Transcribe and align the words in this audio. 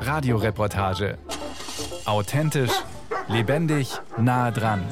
Radioreportage. 0.00 1.18
Authentisch, 2.04 2.72
lebendig, 3.28 3.92
nah 4.18 4.50
dran. 4.50 4.82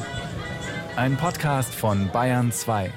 Ein 0.97 1.17
Podcast 1.17 1.75
von 1.75 2.11
Bayern 2.13 2.53
2. 2.53 2.93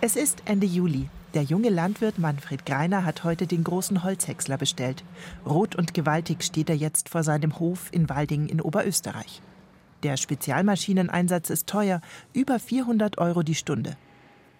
Es 0.00 0.16
ist 0.16 0.42
Ende 0.44 0.66
Juli. 0.66 1.08
Der 1.34 1.42
junge 1.42 1.68
Landwirt 1.68 2.18
Manfred 2.18 2.64
Greiner 2.64 3.04
hat 3.04 3.24
heute 3.24 3.46
den 3.46 3.62
großen 3.62 4.02
Holzhäcksler 4.02 4.56
bestellt. 4.56 5.04
Rot 5.44 5.76
und 5.76 5.92
gewaltig 5.92 6.42
steht 6.42 6.70
er 6.70 6.76
jetzt 6.76 7.08
vor 7.08 7.22
seinem 7.22 7.58
Hof 7.58 7.88
in 7.92 8.08
Walding 8.08 8.46
in 8.46 8.60
Oberösterreich. 8.60 9.42
Der 10.02 10.16
Spezialmaschineneinsatz 10.16 11.50
ist 11.50 11.66
teuer, 11.66 12.00
über 12.32 12.58
400 12.58 13.18
Euro 13.18 13.42
die 13.42 13.56
Stunde. 13.56 13.96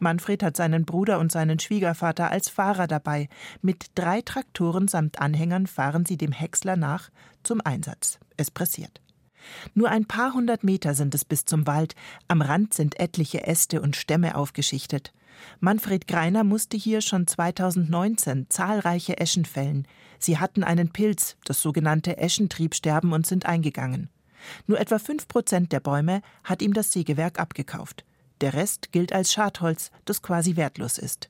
Manfred 0.00 0.42
hat 0.42 0.56
seinen 0.56 0.84
Bruder 0.84 1.18
und 1.18 1.32
seinen 1.32 1.58
Schwiegervater 1.58 2.30
als 2.30 2.48
Fahrer 2.48 2.86
dabei. 2.86 3.28
Mit 3.62 3.86
drei 3.94 4.20
Traktoren 4.22 4.88
samt 4.88 5.20
Anhängern 5.20 5.66
fahren 5.66 6.06
sie 6.06 6.16
dem 6.16 6.32
Häcksler 6.32 6.76
nach 6.76 7.10
zum 7.42 7.60
Einsatz. 7.64 8.18
Es 8.36 8.50
pressiert. 8.50 9.00
Nur 9.74 9.90
ein 9.90 10.04
paar 10.04 10.34
hundert 10.34 10.64
Meter 10.64 10.94
sind 10.94 11.14
es 11.14 11.24
bis 11.24 11.44
zum 11.44 11.66
Wald. 11.66 11.94
Am 12.26 12.42
Rand 12.42 12.74
sind 12.74 12.98
etliche 13.00 13.46
Äste 13.46 13.80
und 13.80 13.96
Stämme 13.96 14.36
aufgeschichtet. 14.36 15.12
Manfred 15.60 16.08
Greiner 16.08 16.44
musste 16.44 16.76
hier 16.76 17.00
schon 17.00 17.26
2019 17.26 18.46
zahlreiche 18.48 19.18
Eschen 19.18 19.44
fällen. 19.44 19.86
Sie 20.18 20.38
hatten 20.38 20.64
einen 20.64 20.90
Pilz, 20.90 21.36
das 21.44 21.62
sogenannte 21.62 22.18
Eschentriebsterben, 22.18 23.12
und 23.12 23.26
sind 23.26 23.46
eingegangen. 23.46 24.10
Nur 24.66 24.80
etwa 24.80 24.98
fünf 24.98 25.28
Prozent 25.28 25.72
der 25.72 25.80
Bäume 25.80 26.22
hat 26.44 26.62
ihm 26.62 26.72
das 26.72 26.92
Sägewerk 26.92 27.38
abgekauft. 27.38 28.04
Der 28.40 28.54
Rest 28.54 28.92
gilt 28.92 29.12
als 29.12 29.32
Schadholz, 29.32 29.90
das 30.04 30.22
quasi 30.22 30.56
wertlos 30.56 30.98
ist. 30.98 31.28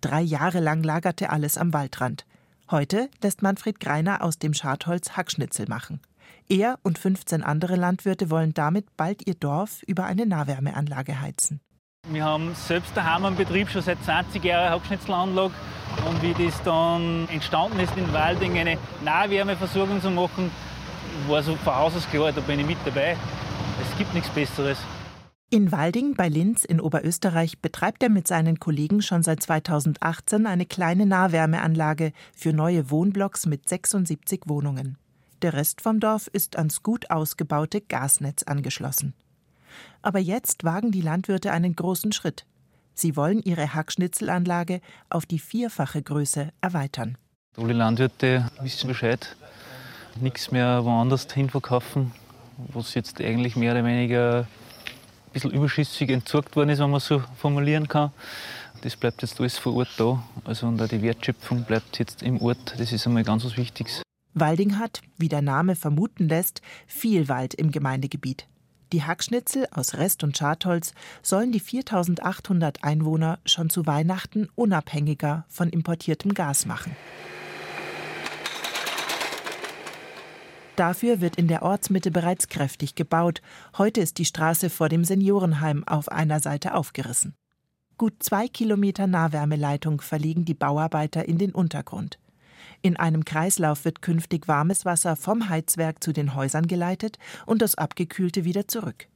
Drei 0.00 0.20
Jahre 0.20 0.60
lang 0.60 0.82
lagerte 0.82 1.30
alles 1.30 1.56
am 1.56 1.72
Waldrand. 1.72 2.24
Heute 2.70 3.08
lässt 3.22 3.42
Manfred 3.42 3.80
Greiner 3.80 4.22
aus 4.22 4.38
dem 4.38 4.54
Schadholz 4.54 5.16
Hackschnitzel 5.16 5.66
machen. 5.68 6.00
Er 6.48 6.78
und 6.82 6.98
15 6.98 7.42
andere 7.42 7.76
Landwirte 7.76 8.30
wollen 8.30 8.54
damit 8.54 8.96
bald 8.96 9.26
ihr 9.26 9.34
Dorf 9.34 9.82
über 9.86 10.04
eine 10.04 10.26
Nahwärmeanlage 10.26 11.20
heizen. 11.20 11.60
Wir 12.08 12.24
haben 12.24 12.54
selbst 12.54 12.96
daheim 12.96 13.24
einen 13.24 13.36
Betrieb 13.36 13.68
schon 13.68 13.82
seit 13.82 14.02
20 14.02 14.42
Jahren 14.42 14.70
Hackschnitzelanlage. 14.70 15.54
Und 16.06 16.22
wie 16.22 16.34
das 16.44 16.62
dann 16.62 17.28
entstanden 17.28 17.80
ist, 17.80 17.96
in 17.96 18.12
Walding 18.12 18.58
eine 18.58 18.78
Nahwärmeversorgung 19.04 20.00
zu 20.00 20.10
machen, 20.10 20.50
war 21.26 21.42
so 21.42 21.54
von 21.56 21.74
Haus 21.74 21.96
aus 21.96 22.08
klar, 22.10 22.32
da 22.32 22.40
bin 22.40 22.60
ich 22.60 22.66
mit 22.66 22.78
dabei. 22.84 23.16
Es 23.82 23.96
gibt 23.98 24.14
nichts 24.14 24.28
Besseres. 24.30 24.78
In 25.50 25.72
Walding 25.72 26.14
bei 26.14 26.28
Linz 26.28 26.62
in 26.62 26.78
Oberösterreich 26.78 27.58
betreibt 27.60 28.02
er 28.02 28.10
mit 28.10 28.28
seinen 28.28 28.60
Kollegen 28.60 29.00
schon 29.00 29.22
seit 29.22 29.42
2018 29.42 30.46
eine 30.46 30.66
kleine 30.66 31.06
Nahwärmeanlage 31.06 32.12
für 32.36 32.52
neue 32.52 32.90
Wohnblocks 32.90 33.46
mit 33.46 33.66
76 33.66 34.42
Wohnungen. 34.44 34.98
Der 35.40 35.54
Rest 35.54 35.80
vom 35.80 36.00
Dorf 36.00 36.26
ist 36.30 36.56
ans 36.56 36.82
gut 36.82 37.10
ausgebaute 37.10 37.80
Gasnetz 37.80 38.42
angeschlossen. 38.42 39.14
Aber 40.02 40.18
jetzt 40.18 40.64
wagen 40.64 40.90
die 40.90 41.00
Landwirte 41.00 41.50
einen 41.50 41.74
großen 41.74 42.12
Schritt. 42.12 42.44
Sie 42.92 43.16
wollen 43.16 43.40
ihre 43.42 43.72
Hackschnitzelanlage 43.72 44.82
auf 45.08 45.24
die 45.24 45.38
vierfache 45.38 46.02
Größe 46.02 46.50
erweitern. 46.60 47.16
Alle 47.56 47.72
Landwirte 47.72 48.50
wissen 48.60 48.88
Bescheid. 48.88 49.34
Nichts 50.20 50.52
mehr 50.52 50.84
woanders 50.84 51.26
hinverkaufen, 51.32 52.12
was 52.58 52.92
jetzt 52.92 53.18
eigentlich 53.22 53.56
mehr 53.56 53.72
oder 53.72 53.84
weniger 53.86 54.46
bisschen 55.42 55.58
überschüssig 55.58 56.10
entsorgt 56.10 56.56
worden 56.56 56.70
ist, 56.70 56.78
wenn 56.78 56.90
man 56.90 57.00
so 57.00 57.22
formulieren 57.36 57.88
kann. 57.88 58.12
Das 58.82 58.96
bleibt 58.96 59.22
jetzt 59.22 59.40
alles 59.40 59.58
vor 59.58 59.74
Ort 59.74 59.90
da. 59.96 60.22
Also 60.44 60.66
und 60.66 60.80
auch 60.80 60.88
die 60.88 61.02
Wertschöpfung 61.02 61.64
bleibt 61.64 61.98
jetzt 61.98 62.22
im 62.22 62.40
Ort. 62.40 62.74
Das 62.78 62.92
ist 62.92 63.06
einmal 63.06 63.24
ganz 63.24 63.44
was 63.44 63.56
Wichtiges. 63.56 64.02
Walding 64.34 64.78
hat, 64.78 65.00
wie 65.16 65.28
der 65.28 65.42
Name 65.42 65.74
vermuten 65.74 66.28
lässt, 66.28 66.62
viel 66.86 67.28
Wald 67.28 67.54
im 67.54 67.70
Gemeindegebiet. 67.70 68.46
Die 68.92 69.02
Hackschnitzel 69.02 69.66
aus 69.70 69.94
Rest- 69.94 70.24
und 70.24 70.36
Schadholz 70.38 70.94
sollen 71.22 71.52
die 71.52 71.60
4800 71.60 72.84
Einwohner 72.84 73.38
schon 73.44 73.68
zu 73.68 73.86
Weihnachten 73.86 74.48
unabhängiger 74.54 75.44
von 75.48 75.68
importiertem 75.68 76.32
Gas 76.32 76.64
machen. 76.64 76.96
Dafür 80.78 81.20
wird 81.20 81.34
in 81.34 81.48
der 81.48 81.62
Ortsmitte 81.62 82.12
bereits 82.12 82.46
kräftig 82.46 82.94
gebaut. 82.94 83.42
Heute 83.78 84.00
ist 84.00 84.16
die 84.18 84.24
Straße 84.24 84.70
vor 84.70 84.88
dem 84.88 85.02
Seniorenheim 85.02 85.82
auf 85.88 86.08
einer 86.08 86.38
Seite 86.38 86.72
aufgerissen. 86.72 87.34
Gut 87.96 88.22
zwei 88.22 88.46
Kilometer 88.46 89.08
Nahwärmeleitung 89.08 90.00
verlegen 90.00 90.44
die 90.44 90.54
Bauarbeiter 90.54 91.26
in 91.26 91.36
den 91.36 91.50
Untergrund. 91.50 92.20
In 92.80 92.96
einem 92.96 93.24
Kreislauf 93.24 93.84
wird 93.84 94.02
künftig 94.02 94.46
warmes 94.46 94.84
Wasser 94.84 95.16
vom 95.16 95.48
Heizwerk 95.48 96.04
zu 96.04 96.12
den 96.12 96.36
Häusern 96.36 96.68
geleitet 96.68 97.18
und 97.44 97.60
das 97.60 97.74
abgekühlte 97.74 98.44
wieder 98.44 98.68
zurück. 98.68 99.08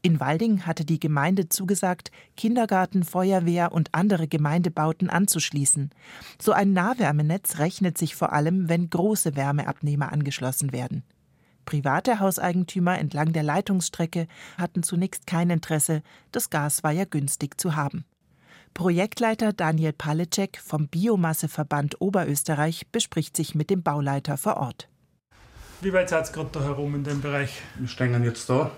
In 0.00 0.20
Walding 0.20 0.64
hatte 0.64 0.84
die 0.84 1.00
Gemeinde 1.00 1.48
zugesagt, 1.48 2.12
Kindergarten, 2.36 3.02
Feuerwehr 3.02 3.72
und 3.72 3.88
andere 3.92 4.28
Gemeindebauten 4.28 5.10
anzuschließen. 5.10 5.90
So 6.40 6.52
ein 6.52 6.72
Nahwärmenetz 6.72 7.58
rechnet 7.58 7.98
sich 7.98 8.14
vor 8.14 8.32
allem, 8.32 8.68
wenn 8.68 8.90
große 8.90 9.34
Wärmeabnehmer 9.34 10.12
angeschlossen 10.12 10.72
werden. 10.72 11.02
Private 11.64 12.20
Hauseigentümer 12.20 12.98
entlang 12.98 13.32
der 13.32 13.42
Leitungsstrecke 13.42 14.28
hatten 14.56 14.82
zunächst 14.82 15.26
kein 15.26 15.50
Interesse, 15.50 16.02
das 16.32 16.48
Gas 16.48 16.82
war 16.82 16.92
ja 16.92 17.04
günstig 17.04 17.60
zu 17.60 17.76
haben. 17.76 18.04
Projektleiter 18.74 19.52
Daniel 19.52 19.92
Palecek 19.92 20.58
vom 20.64 20.88
Biomasseverband 20.88 22.00
Oberösterreich 22.00 22.86
bespricht 22.92 23.36
sich 23.36 23.54
mit 23.54 23.68
dem 23.68 23.82
Bauleiter 23.82 24.36
vor 24.36 24.56
Ort. 24.58 24.88
Wie 25.80 25.92
weit 25.92 26.08
seid 26.08 26.28
ihr 26.28 26.32
gerade 26.32 26.50
da 26.52 26.62
herum 26.62 26.94
in 26.94 27.04
dem 27.04 27.20
Bereich? 27.20 27.60
Wir 27.78 27.88
stehen 27.88 28.24
jetzt 28.24 28.48
da, 28.48 28.70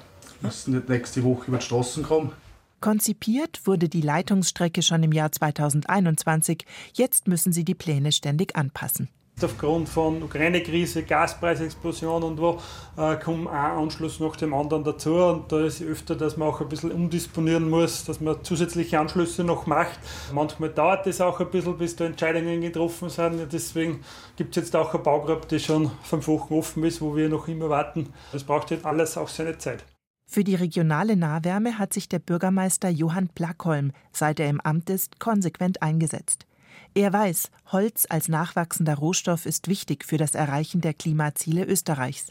müssen 0.42 0.82
nächste 0.88 1.24
Woche 1.24 1.48
über 1.48 1.58
die 1.58 1.64
Straßen 1.64 2.02
kommen. 2.02 2.32
Konzipiert 2.80 3.66
wurde 3.66 3.88
die 3.88 4.00
Leitungsstrecke 4.00 4.82
schon 4.82 5.02
im 5.02 5.12
Jahr 5.12 5.30
2021. 5.30 6.64
Jetzt 6.94 7.28
müssen 7.28 7.52
sie 7.52 7.64
die 7.64 7.74
Pläne 7.74 8.10
ständig 8.10 8.56
anpassen 8.56 9.08
aufgrund 9.44 9.88
von 9.88 10.22
Ukraine-Krise, 10.22 11.02
Gaspreisexplosion 11.02 12.22
und 12.22 12.40
wo 12.40 12.58
äh, 12.96 13.16
kommt 13.16 13.48
ein 13.48 13.54
Anschluss 13.54 14.20
nach 14.20 14.36
dem 14.36 14.54
anderen 14.54 14.84
dazu 14.84 15.14
und 15.14 15.52
da 15.52 15.64
ist 15.64 15.82
öfter, 15.82 16.14
dass 16.14 16.36
man 16.36 16.48
auch 16.48 16.60
ein 16.60 16.68
bisschen 16.68 16.92
umdisponieren 16.92 17.68
muss, 17.68 18.04
dass 18.04 18.20
man 18.20 18.42
zusätzliche 18.44 18.98
Anschlüsse 18.98 19.44
noch 19.44 19.66
macht. 19.66 19.98
Manchmal 20.32 20.70
dauert 20.70 21.06
es 21.06 21.20
auch 21.20 21.40
ein 21.40 21.50
bisschen, 21.50 21.78
bis 21.78 21.96
da 21.96 22.04
Entscheidungen 22.04 22.60
getroffen 22.60 23.08
sind. 23.08 23.52
Deswegen 23.52 24.04
gibt 24.36 24.56
es 24.56 24.64
jetzt 24.64 24.76
auch 24.76 24.92
eine 24.94 25.02
Baugruppe, 25.02 25.46
die 25.48 25.60
schon 25.60 25.90
fünf 26.02 26.28
Wochen 26.28 26.54
offen 26.54 26.84
ist, 26.84 27.00
wo 27.00 27.16
wir 27.16 27.28
noch 27.28 27.48
immer 27.48 27.68
warten. 27.68 28.12
Das 28.32 28.44
braucht 28.44 28.70
jetzt 28.70 28.84
alles 28.84 29.16
auch 29.16 29.28
seine 29.28 29.56
Zeit. 29.58 29.84
Für 30.32 30.44
die 30.44 30.54
regionale 30.54 31.16
Nahwärme 31.16 31.76
hat 31.76 31.92
sich 31.92 32.08
der 32.08 32.20
Bürgermeister 32.20 32.88
Johann 32.88 33.30
Plackholm, 33.30 33.91
seit 34.12 34.38
er 34.38 34.48
im 34.48 34.60
Amt 34.60 34.88
ist, 34.88 35.18
konsequent 35.18 35.82
eingesetzt. 35.82 36.46
Er 36.94 37.12
weiß, 37.12 37.50
Holz 37.72 38.06
als 38.08 38.28
nachwachsender 38.28 38.94
Rohstoff 38.94 39.44
ist 39.44 39.66
wichtig 39.66 40.04
für 40.04 40.18
das 40.18 40.36
Erreichen 40.36 40.82
der 40.82 40.94
Klimaziele 40.94 41.64
Österreichs. 41.64 42.26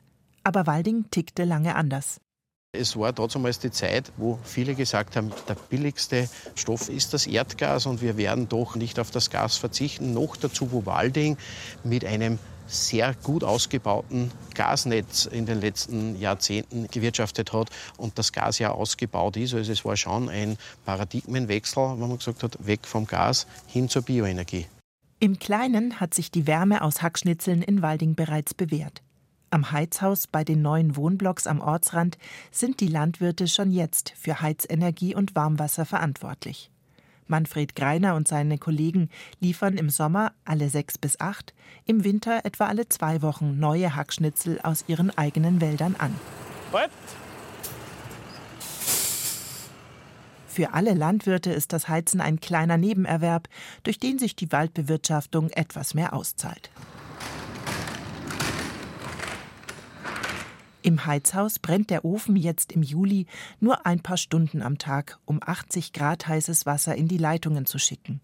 Aber 0.46 0.66
Walding 0.66 1.12
tickte 1.12 1.44
lange 1.44 1.76
anders. 1.76 2.22
Es 2.72 2.96
war 2.96 3.12
damals 3.12 3.60
die 3.60 3.72
Zeit, 3.72 4.14
wo 4.16 4.40
viele 4.44 4.76
gesagt 4.76 5.18
haben, 5.18 5.34
der 5.50 5.56
billigste 5.56 6.30
Stoff 6.56 6.88
ist 6.88 7.14
das 7.14 7.28
Erdgas 7.28 7.86
und 7.86 8.02
wir 8.02 8.16
werden 8.16 8.48
doch 8.48 8.78
nicht 8.78 8.98
auf 8.98 9.12
das 9.12 9.30
Gas 9.30 9.58
verzichten. 9.58 10.14
Noch 10.14 10.38
dazu, 10.38 10.72
wo 10.72 10.86
Walding 10.86 11.36
mit 11.84 12.06
einem 12.06 12.40
sehr 12.70 13.14
gut 13.24 13.44
ausgebauten 13.44 14.32
Gasnetz 14.54 15.26
in 15.26 15.46
den 15.46 15.60
letzten 15.60 16.20
Jahrzehnten 16.20 16.88
gewirtschaftet 16.88 17.52
hat 17.52 17.70
und 17.98 18.18
das 18.18 18.32
Gas 18.32 18.60
ja 18.60 18.72
ausgebaut 18.72 19.38
ist. 19.38 19.54
Also 19.54 19.72
es 19.72 19.84
war 19.84 19.98
schon 19.98 20.30
ein 20.30 20.58
Paradigmenwechsel, 20.86 21.84
wenn 21.98 22.08
man 22.08 22.18
gesagt 22.18 22.44
hat, 22.44 22.66
weg 22.66 22.82
vom 22.84 23.06
Gas 23.08 23.48
hin 23.68 23.90
zur 23.90 24.04
Bioenergie. 24.04 24.68
Im 25.20 25.38
Kleinen 25.38 26.00
hat 26.00 26.14
sich 26.14 26.32
die 26.32 26.48
Wärme 26.48 26.82
aus 26.82 27.02
Hackschnitzeln 27.02 27.62
in 27.62 27.82
Walding 27.82 28.16
bereits 28.16 28.54
bewährt. 28.54 29.02
Am 29.52 29.72
Heizhaus 29.72 30.28
bei 30.28 30.44
den 30.44 30.62
neuen 30.62 30.96
Wohnblocks 30.96 31.48
am 31.48 31.60
Ortsrand 31.60 32.18
sind 32.52 32.80
die 32.80 32.88
Landwirte 32.88 33.48
schon 33.48 33.72
jetzt 33.72 34.14
für 34.16 34.42
Heizenergie 34.42 35.16
und 35.16 35.36
Warmwasser 35.36 35.86
verantwortlich. 35.86 36.70
Manfred 37.30 37.76
Greiner 37.76 38.16
und 38.16 38.28
seine 38.28 38.58
Kollegen 38.58 39.10
liefern 39.40 39.78
im 39.78 39.90
Sommer 39.90 40.34
alle 40.46 40.70
sechs 40.70 40.98
bis 40.98 41.20
acht, 41.20 41.54
im 41.86 42.04
Winter 42.04 42.42
etwa 42.44 42.68
alle 42.68 42.90
zwei 42.90 43.22
Wochen 43.22 43.60
neue 43.60 43.96
Hackschnitzel 43.96 44.60
aus 44.62 44.86
ihren 44.88 45.16
eigenen 45.18 45.62
Wäldern 45.62 45.96
an. 45.98 46.14
What? 46.72 46.90
Für 50.48 50.74
alle 50.74 50.94
Landwirte 50.94 51.52
ist 51.52 51.72
das 51.72 51.88
Heizen 51.88 52.20
ein 52.20 52.42
kleiner 52.42 52.78
Nebenerwerb, 52.78 53.48
durch 53.84 53.98
den 53.98 54.20
sich 54.20 54.36
die 54.36 54.52
Waldbewirtschaftung 54.52 55.52
etwas 55.52 55.94
mehr 55.94 56.12
auszahlt. 56.12 56.70
Im 60.82 61.06
Heizhaus 61.06 61.60
brennt 61.60 61.90
der 61.90 62.06
Ofen 62.06 62.38
jetzt 62.38 62.72
im 62.72 62.84
Juli 62.84 63.26
nur 63.60 63.86
ein 63.86 64.00
paar 64.00 64.16
Stunden 64.16 64.62
am 64.62 64.78
Tag, 64.78 65.20
um 65.26 65.40
80 65.46 65.92
Grad 65.92 66.28
heißes 66.28 66.66
Wasser 66.66 66.96
in 66.96 67.10
die 67.10 67.18
Leitungen 67.18 67.66
zu 67.66 67.80
schicken. 67.80 68.22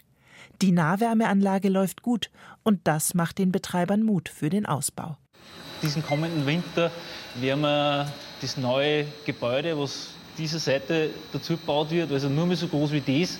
Die 0.61 0.71
Nahwärmeanlage 0.71 1.67
läuft 1.67 2.01
gut 2.01 2.29
und 2.63 2.79
das 2.85 3.13
macht 3.13 3.39
den 3.39 3.51
Betreibern 3.51 4.03
Mut 4.03 4.29
für 4.29 4.49
den 4.49 4.65
Ausbau. 4.65 5.17
Diesen 5.81 6.01
kommenden 6.01 6.45
Winter 6.45 6.91
werden 7.35 7.61
wir 7.61 8.11
das 8.39 8.55
neue 8.55 9.05
Gebäude, 9.25 9.77
was 9.77 10.11
diese 10.37 10.59
Seite 10.59 11.09
dazu 11.33 11.57
gebaut 11.57 11.91
wird, 11.91 12.11
also 12.11 12.29
nur 12.29 12.45
mehr 12.45 12.57
so 12.57 12.67
groß 12.67 12.91
wie 12.91 13.01
dies, 13.01 13.37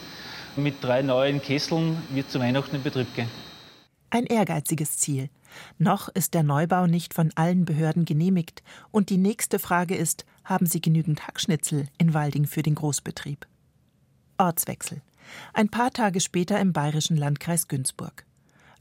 mit 0.58 0.84
drei 0.84 1.02
neuen 1.02 1.42
Kesseln, 1.42 1.98
wird 2.10 2.30
zu 2.30 2.40
Weihnachten 2.40 2.76
in 2.76 2.84
Betrieb 2.84 3.14
gehen. 3.16 3.30
Ein 4.10 4.26
ehrgeiziges 4.26 4.98
Ziel. 4.98 5.30
Noch 5.78 6.10
ist 6.10 6.34
der 6.34 6.44
Neubau 6.44 6.88
nicht 6.88 7.14
von 7.14 7.32
allen 7.36 7.66
Behörden 7.66 8.06
genehmigt. 8.06 8.64
Und 8.92 9.10
die 9.10 9.18
nächste 9.18 9.60
Frage 9.60 9.96
ist, 9.96 10.26
haben 10.44 10.66
Sie 10.66 10.82
genügend 10.82 11.28
Hackschnitzel 11.28 11.88
in 11.98 12.14
Walding 12.14 12.46
für 12.46 12.62
den 12.62 12.76
Großbetrieb? 12.76 13.48
Ortswechsel. 14.38 15.02
Ein 15.54 15.70
paar 15.70 15.92
Tage 15.92 16.20
später 16.20 16.60
im 16.60 16.74
bayerischen 16.74 17.18
Landkreis 17.18 17.68
Günzburg. 17.68 18.26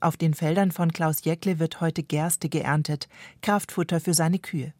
Auf 0.00 0.16
den 0.16 0.34
Feldern 0.34 0.70
von 0.70 0.92
Klaus 0.92 1.24
Jäckle 1.24 1.58
wird 1.58 1.80
heute 1.80 2.02
Gerste 2.02 2.48
geerntet, 2.48 3.08
Kraftfutter 3.40 4.00
für 4.00 4.12
seine 4.12 4.38
Kühe. 4.38 4.74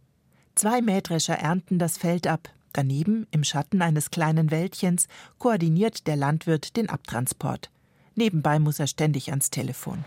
Zwei 0.55 0.83
Mähdrescher 0.83 1.37
ernten 1.37 1.79
das 1.79 1.97
Feld 1.97 2.27
ab. 2.27 2.51
Daneben, 2.75 3.27
im 3.31 3.45
Schatten 3.45 3.81
eines 3.83 4.11
kleinen 4.11 4.51
Wäldchens, 4.51 5.09
koordiniert 5.39 6.07
der 6.07 6.17
Landwirt 6.17 6.77
den 6.77 6.91
Abtransport. 6.91 7.71
Nebenbei 8.17 8.59
muss 8.59 8.79
er 8.79 8.87
ständig 8.87 9.31
ans 9.31 9.51
Telefon. 9.51 10.05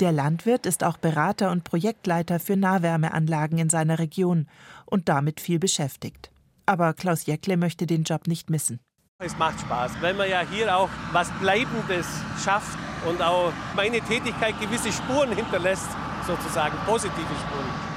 Der 0.00 0.12
Landwirt 0.12 0.64
ist 0.64 0.84
auch 0.84 0.96
Berater 0.96 1.50
und 1.50 1.64
Projektleiter 1.64 2.38
für 2.38 2.56
Nahwärmeanlagen 2.56 3.58
in 3.58 3.68
seiner 3.68 3.98
Region 3.98 4.46
und 4.86 5.08
damit 5.08 5.40
viel 5.40 5.58
beschäftigt. 5.58 6.30
Aber 6.66 6.94
Klaus 6.94 7.26
Jäckle 7.26 7.56
möchte 7.56 7.86
den 7.86 8.04
Job 8.04 8.28
nicht 8.28 8.48
missen. 8.48 8.78
Es 9.20 9.36
macht 9.36 9.58
Spaß, 9.60 10.00
weil 10.00 10.14
man 10.14 10.30
ja 10.30 10.42
hier 10.48 10.76
auch 10.76 10.88
was 11.10 11.32
Bleibendes 11.40 12.06
schafft 12.44 12.78
und 13.08 13.20
auch 13.20 13.52
meine 13.74 14.00
Tätigkeit 14.00 14.54
gewisse 14.60 14.92
Spuren 14.92 15.34
hinterlässt, 15.34 15.88
sozusagen 16.24 16.76
positive 16.86 17.16
Spuren. 17.16 17.88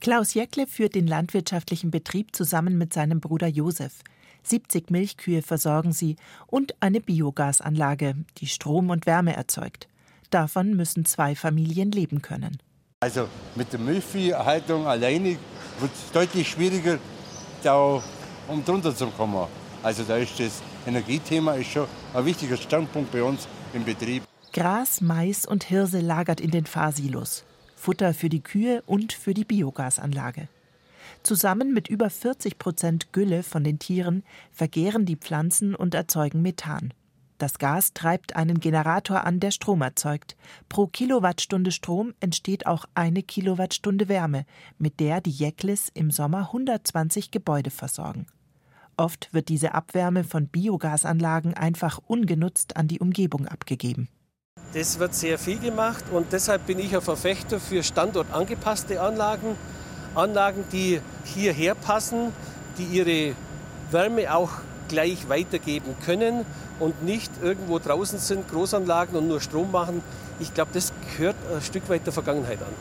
Klaus 0.00 0.34
Jäckle 0.34 0.66
führt 0.66 0.96
den 0.96 1.06
landwirtschaftlichen 1.06 1.92
Betrieb 1.92 2.34
zusammen 2.34 2.76
mit 2.76 2.92
seinem 2.92 3.20
Bruder 3.20 3.46
Josef. 3.46 4.02
70 4.42 4.90
Milchkühe 4.90 5.42
versorgen 5.42 5.92
sie 5.92 6.16
und 6.48 6.74
eine 6.80 7.00
Biogasanlage, 7.00 8.16
die 8.38 8.48
Strom 8.48 8.90
und 8.90 9.06
Wärme 9.06 9.36
erzeugt. 9.36 9.89
Davon 10.30 10.76
müssen 10.76 11.04
zwei 11.04 11.34
Familien 11.34 11.90
leben 11.92 12.22
können. 12.22 12.58
Also 13.00 13.28
mit 13.56 13.72
der 13.72 13.80
Milchvieherhaltung 13.80 14.86
alleine 14.86 15.36
wird 15.80 15.92
es 15.92 16.12
deutlich 16.12 16.48
schwieriger, 16.48 16.98
da 17.62 18.02
um 18.48 18.64
drunter 18.64 18.94
zu 18.94 19.06
kommen. 19.08 19.46
Also 19.82 20.04
da 20.04 20.16
ist 20.16 20.38
das 20.38 20.62
Energiethema 20.86 21.54
ist 21.54 21.70
schon 21.70 21.86
ein 22.14 22.24
wichtiger 22.24 22.56
Standpunkt 22.56 23.12
bei 23.12 23.22
uns 23.22 23.48
im 23.72 23.84
Betrieb. 23.84 24.22
Gras, 24.52 25.00
Mais 25.00 25.46
und 25.46 25.64
Hirse 25.64 26.00
lagert 26.00 26.40
in 26.40 26.50
den 26.50 26.66
Fahrsilos. 26.66 27.44
Futter 27.76 28.12
für 28.12 28.28
die 28.28 28.42
Kühe 28.42 28.82
und 28.86 29.12
für 29.12 29.32
die 29.32 29.44
Biogasanlage. 29.44 30.48
Zusammen 31.22 31.72
mit 31.72 31.88
über 31.88 32.10
40 32.10 32.58
Prozent 32.58 33.12
Gülle 33.12 33.42
von 33.42 33.64
den 33.64 33.78
Tieren 33.78 34.22
vergehren 34.52 35.06
die 35.06 35.16
Pflanzen 35.16 35.74
und 35.74 35.94
erzeugen 35.94 36.42
Methan. 36.42 36.92
Das 37.40 37.58
Gas 37.58 37.94
treibt 37.94 38.36
einen 38.36 38.60
Generator 38.60 39.24
an, 39.24 39.40
der 39.40 39.50
Strom 39.50 39.80
erzeugt. 39.80 40.36
Pro 40.68 40.86
Kilowattstunde 40.86 41.72
Strom 41.72 42.12
entsteht 42.20 42.66
auch 42.66 42.84
eine 42.94 43.22
Kilowattstunde 43.22 44.10
Wärme, 44.10 44.44
mit 44.76 45.00
der 45.00 45.22
die 45.22 45.30
Jäcklis 45.30 45.90
im 45.94 46.10
Sommer 46.10 46.48
120 46.48 47.30
Gebäude 47.30 47.70
versorgen. 47.70 48.26
Oft 48.98 49.32
wird 49.32 49.48
diese 49.48 49.72
Abwärme 49.72 50.22
von 50.22 50.48
Biogasanlagen 50.48 51.54
einfach 51.54 51.98
ungenutzt 52.06 52.76
an 52.76 52.88
die 52.88 53.00
Umgebung 53.00 53.46
abgegeben. 53.46 54.10
Das 54.74 54.98
wird 54.98 55.14
sehr 55.14 55.38
viel 55.38 55.60
gemacht 55.60 56.04
und 56.12 56.34
deshalb 56.34 56.66
bin 56.66 56.78
ich 56.78 56.94
ein 56.94 57.00
Verfechter 57.00 57.58
für 57.58 57.82
standortangepasste 57.82 59.00
Anlagen. 59.00 59.56
Anlagen, 60.14 60.64
die 60.72 61.00
hierher 61.24 61.74
passen, 61.74 62.34
die 62.76 62.84
ihre 62.84 63.34
Wärme 63.90 64.34
auch 64.34 64.50
gleich 64.90 65.28
weitergeben 65.28 65.94
können 66.04 66.44
und 66.78 67.02
nicht 67.02 67.30
irgendwo 67.40 67.78
draußen 67.78 68.18
sind, 68.18 68.48
Großanlagen 68.48 69.16
und 69.16 69.28
nur 69.28 69.40
Strom 69.40 69.70
machen. 69.70 70.02
Ich 70.40 70.52
glaube, 70.52 70.72
das 70.74 70.92
gehört 71.16 71.36
ein 71.54 71.62
Stück 71.62 71.88
weit 71.88 72.04
der 72.04 72.12
Vergangenheit 72.12 72.60
an. 72.60 72.74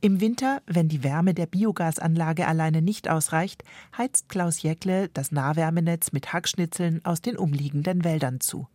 Im 0.00 0.20
Winter, 0.20 0.62
wenn 0.66 0.88
die 0.88 1.02
Wärme 1.02 1.34
der 1.34 1.46
Biogasanlage 1.46 2.46
alleine 2.46 2.82
nicht 2.82 3.10
ausreicht, 3.10 3.64
heizt 3.96 4.28
Klaus 4.28 4.62
Jäckle 4.62 5.08
das 5.12 5.32
Nahwärmenetz 5.32 6.12
mit 6.12 6.32
Hackschnitzeln 6.32 7.04
aus 7.04 7.20
den 7.20 7.36
umliegenden 7.36 8.04
Wäldern 8.04 8.38
zu. 8.38 8.68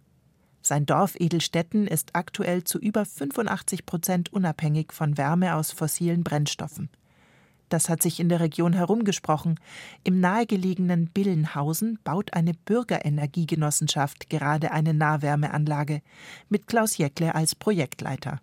Sein 0.61 0.85
Dorf 0.85 1.15
Edelstetten 1.17 1.87
ist 1.87 2.09
aktuell 2.13 2.65
zu 2.65 2.77
über 2.77 3.05
85 3.05 3.85
Prozent 3.85 4.33
unabhängig 4.33 4.91
von 4.91 5.17
Wärme 5.17 5.55
aus 5.55 5.71
fossilen 5.71 6.23
Brennstoffen. 6.23 6.89
Das 7.73 7.89
hat 7.89 8.03
sich 8.03 8.19
in 8.19 8.29
der 8.29 8.39
Region 8.39 8.73
herumgesprochen. 8.73 9.59
Im 10.03 10.19
nahegelegenen 10.19 11.07
Billenhausen 11.07 11.97
baut 12.03 12.31
eine 12.33 12.53
Bürgerenergiegenossenschaft 12.53 14.29
gerade 14.29 14.71
eine 14.71 14.93
Nahwärmeanlage 14.93 16.03
mit 16.49 16.67
Klaus 16.67 16.97
Jäckle 16.97 17.33
als 17.33 17.55
Projektleiter. 17.55 18.41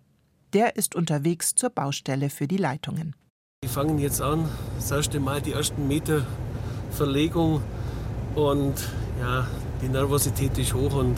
Der 0.51 0.75
ist 0.75 0.95
unterwegs 0.95 1.55
zur 1.55 1.69
Baustelle 1.69 2.29
für 2.29 2.45
die 2.45 2.57
Leitungen. 2.57 3.15
Wir 3.63 3.69
fangen 3.69 3.99
jetzt 3.99 4.21
an, 4.21 4.49
das 4.75 4.91
erste 4.91 5.21
Mal 5.21 5.41
die 5.41 5.53
ersten 5.53 5.87
Meter 5.87 6.27
Verlegung 6.91 7.61
und 8.35 8.85
ja, 9.17 9.47
die 9.81 9.87
Nervosität 9.87 10.57
ist 10.57 10.73
hoch 10.73 10.93
und 10.93 11.15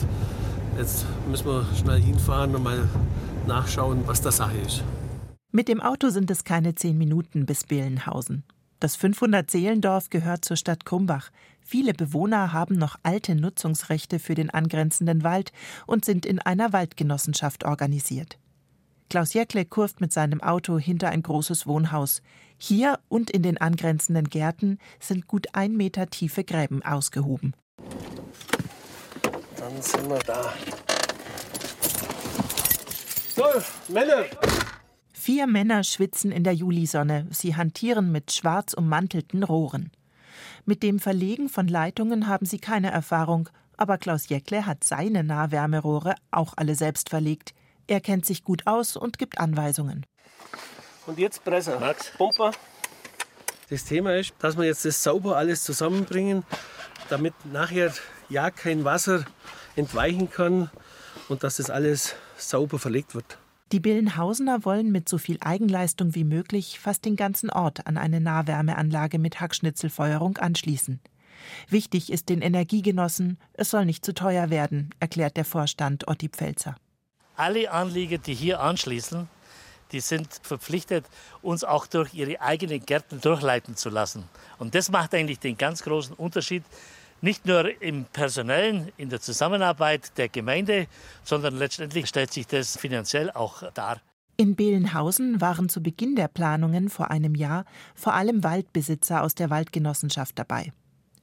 jetzt 0.78 1.04
müssen 1.28 1.46
wir 1.46 1.66
schnell 1.74 2.00
hinfahren 2.00 2.54
und 2.54 2.62
mal 2.62 2.88
nachschauen, 3.48 4.06
was 4.06 4.20
da 4.20 4.30
Sache 4.30 4.58
ist. 4.58 4.84
Mit 5.56 5.68
dem 5.68 5.80
Auto 5.80 6.08
sind 6.08 6.32
es 6.32 6.42
keine 6.42 6.74
zehn 6.74 6.98
Minuten 6.98 7.46
bis 7.46 7.62
Behlenhausen. 7.62 8.42
Das 8.80 8.98
500-Seelendorf 8.98 10.10
gehört 10.10 10.44
zur 10.44 10.56
Stadt 10.56 10.84
Krumbach. 10.84 11.30
Viele 11.60 11.94
Bewohner 11.94 12.52
haben 12.52 12.74
noch 12.74 12.96
alte 13.04 13.36
Nutzungsrechte 13.36 14.18
für 14.18 14.34
den 14.34 14.50
angrenzenden 14.50 15.22
Wald 15.22 15.52
und 15.86 16.04
sind 16.04 16.26
in 16.26 16.40
einer 16.40 16.72
Waldgenossenschaft 16.72 17.62
organisiert. 17.62 18.36
Klaus 19.08 19.32
Jäckle 19.32 19.64
kurft 19.64 20.00
mit 20.00 20.12
seinem 20.12 20.40
Auto 20.40 20.76
hinter 20.76 21.10
ein 21.10 21.22
großes 21.22 21.68
Wohnhaus. 21.68 22.20
Hier 22.58 22.98
und 23.08 23.30
in 23.30 23.44
den 23.44 23.58
angrenzenden 23.58 24.28
Gärten 24.28 24.78
sind 24.98 25.28
gut 25.28 25.46
ein 25.52 25.76
Meter 25.76 26.08
tiefe 26.08 26.42
Gräben 26.42 26.82
ausgehoben. 26.82 27.54
Dann 29.56 29.80
sind 29.80 30.08
wir 30.08 30.18
da. 30.18 30.52
So, 33.36 33.44
Männer, 33.92 34.24
Vier 35.24 35.46
Männer 35.46 35.84
schwitzen 35.84 36.30
in 36.30 36.44
der 36.44 36.52
Julisonne. 36.52 37.26
Sie 37.30 37.56
hantieren 37.56 38.12
mit 38.12 38.30
schwarz 38.30 38.74
ummantelten 38.74 39.42
Rohren. 39.42 39.90
Mit 40.66 40.82
dem 40.82 40.98
Verlegen 40.98 41.48
von 41.48 41.66
Leitungen 41.66 42.28
haben 42.28 42.44
sie 42.44 42.58
keine 42.58 42.90
Erfahrung, 42.90 43.48
aber 43.78 43.96
Klaus 43.96 44.28
Jäckle 44.28 44.66
hat 44.66 44.84
seine 44.84 45.24
Nahwärmerohre 45.24 46.14
auch 46.30 46.52
alle 46.58 46.74
selbst 46.74 47.08
verlegt. 47.08 47.54
Er 47.86 48.02
kennt 48.02 48.26
sich 48.26 48.44
gut 48.44 48.66
aus 48.66 48.98
und 48.98 49.16
gibt 49.16 49.38
Anweisungen. 49.38 50.04
Und 51.06 51.18
jetzt 51.18 51.42
Presser. 51.42 51.80
Max. 51.80 52.10
Pumper. 52.18 52.50
Das 53.70 53.86
Thema 53.86 54.16
ist, 54.16 54.34
dass 54.40 54.58
wir 54.58 54.64
jetzt 54.64 54.84
das 54.84 55.02
sauber 55.02 55.38
alles 55.38 55.64
zusammenbringen, 55.64 56.42
damit 57.08 57.32
nachher 57.46 57.94
ja 58.28 58.50
kein 58.50 58.84
Wasser 58.84 59.24
entweichen 59.74 60.30
kann 60.30 60.70
und 61.30 61.44
dass 61.44 61.56
das 61.56 61.70
alles 61.70 62.14
sauber 62.36 62.78
verlegt 62.78 63.14
wird. 63.14 63.38
Die 63.72 63.80
Billenhausener 63.80 64.64
wollen 64.64 64.92
mit 64.92 65.08
so 65.08 65.18
viel 65.18 65.38
Eigenleistung 65.40 66.14
wie 66.14 66.24
möglich 66.24 66.78
fast 66.78 67.04
den 67.04 67.16
ganzen 67.16 67.50
Ort 67.50 67.86
an 67.86 67.96
eine 67.96 68.20
Nahwärmeanlage 68.20 69.18
mit 69.18 69.40
Hackschnitzelfeuerung 69.40 70.36
anschließen. 70.36 71.00
Wichtig 71.68 72.12
ist 72.12 72.28
den 72.28 72.42
Energiegenossen, 72.42 73.38
es 73.54 73.70
soll 73.70 73.84
nicht 73.84 74.04
zu 74.04 74.14
teuer 74.14 74.50
werden, 74.50 74.90
erklärt 75.00 75.36
der 75.36 75.44
Vorstand 75.44 76.08
Otti 76.08 76.28
Pfälzer. 76.28 76.76
Alle 77.36 77.70
Anlieger, 77.70 78.18
die 78.18 78.34
hier 78.34 78.60
anschließen, 78.60 79.28
die 79.92 80.00
sind 80.00 80.40
verpflichtet, 80.42 81.04
uns 81.42 81.64
auch 81.64 81.86
durch 81.86 82.14
ihre 82.14 82.40
eigenen 82.40 82.84
Gärten 82.84 83.20
durchleiten 83.20 83.76
zu 83.76 83.90
lassen. 83.90 84.24
Und 84.58 84.74
das 84.74 84.90
macht 84.90 85.14
eigentlich 85.14 85.40
den 85.40 85.56
ganz 85.56 85.82
großen 85.82 86.14
Unterschied 86.14 86.64
nicht 87.24 87.46
nur 87.46 87.80
im 87.82 88.04
Personellen, 88.04 88.92
in 88.98 89.08
der 89.08 89.20
Zusammenarbeit 89.20 90.16
der 90.18 90.28
Gemeinde, 90.28 90.86
sondern 91.24 91.56
letztendlich 91.56 92.06
stellt 92.06 92.32
sich 92.32 92.46
das 92.46 92.76
finanziell 92.76 93.30
auch 93.30 93.62
dar. 93.72 94.00
In 94.36 94.56
Behlenhausen 94.56 95.40
waren 95.40 95.70
zu 95.70 95.82
Beginn 95.82 96.16
der 96.16 96.28
Planungen 96.28 96.90
vor 96.90 97.10
einem 97.10 97.34
Jahr 97.34 97.64
vor 97.94 98.12
allem 98.12 98.44
Waldbesitzer 98.44 99.22
aus 99.22 99.34
der 99.34 99.48
Waldgenossenschaft 99.48 100.38
dabei. 100.38 100.72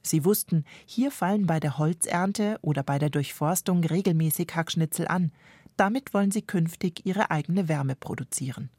Sie 0.02 0.24
wussten, 0.24 0.64
hier 0.86 1.12
fallen 1.12 1.46
bei 1.46 1.60
der 1.60 1.78
Holzernte 1.78 2.58
oder 2.62 2.82
bei 2.82 2.98
der 2.98 3.10
Durchforstung 3.10 3.84
regelmäßig 3.84 4.48
Hackschnitzel 4.56 5.06
an. 5.06 5.30
Damit 5.76 6.12
wollen 6.14 6.32
sie 6.32 6.42
künftig 6.42 7.06
ihre 7.06 7.30
eigene 7.30 7.68
Wärme 7.68 7.94
produzieren. 7.94 8.70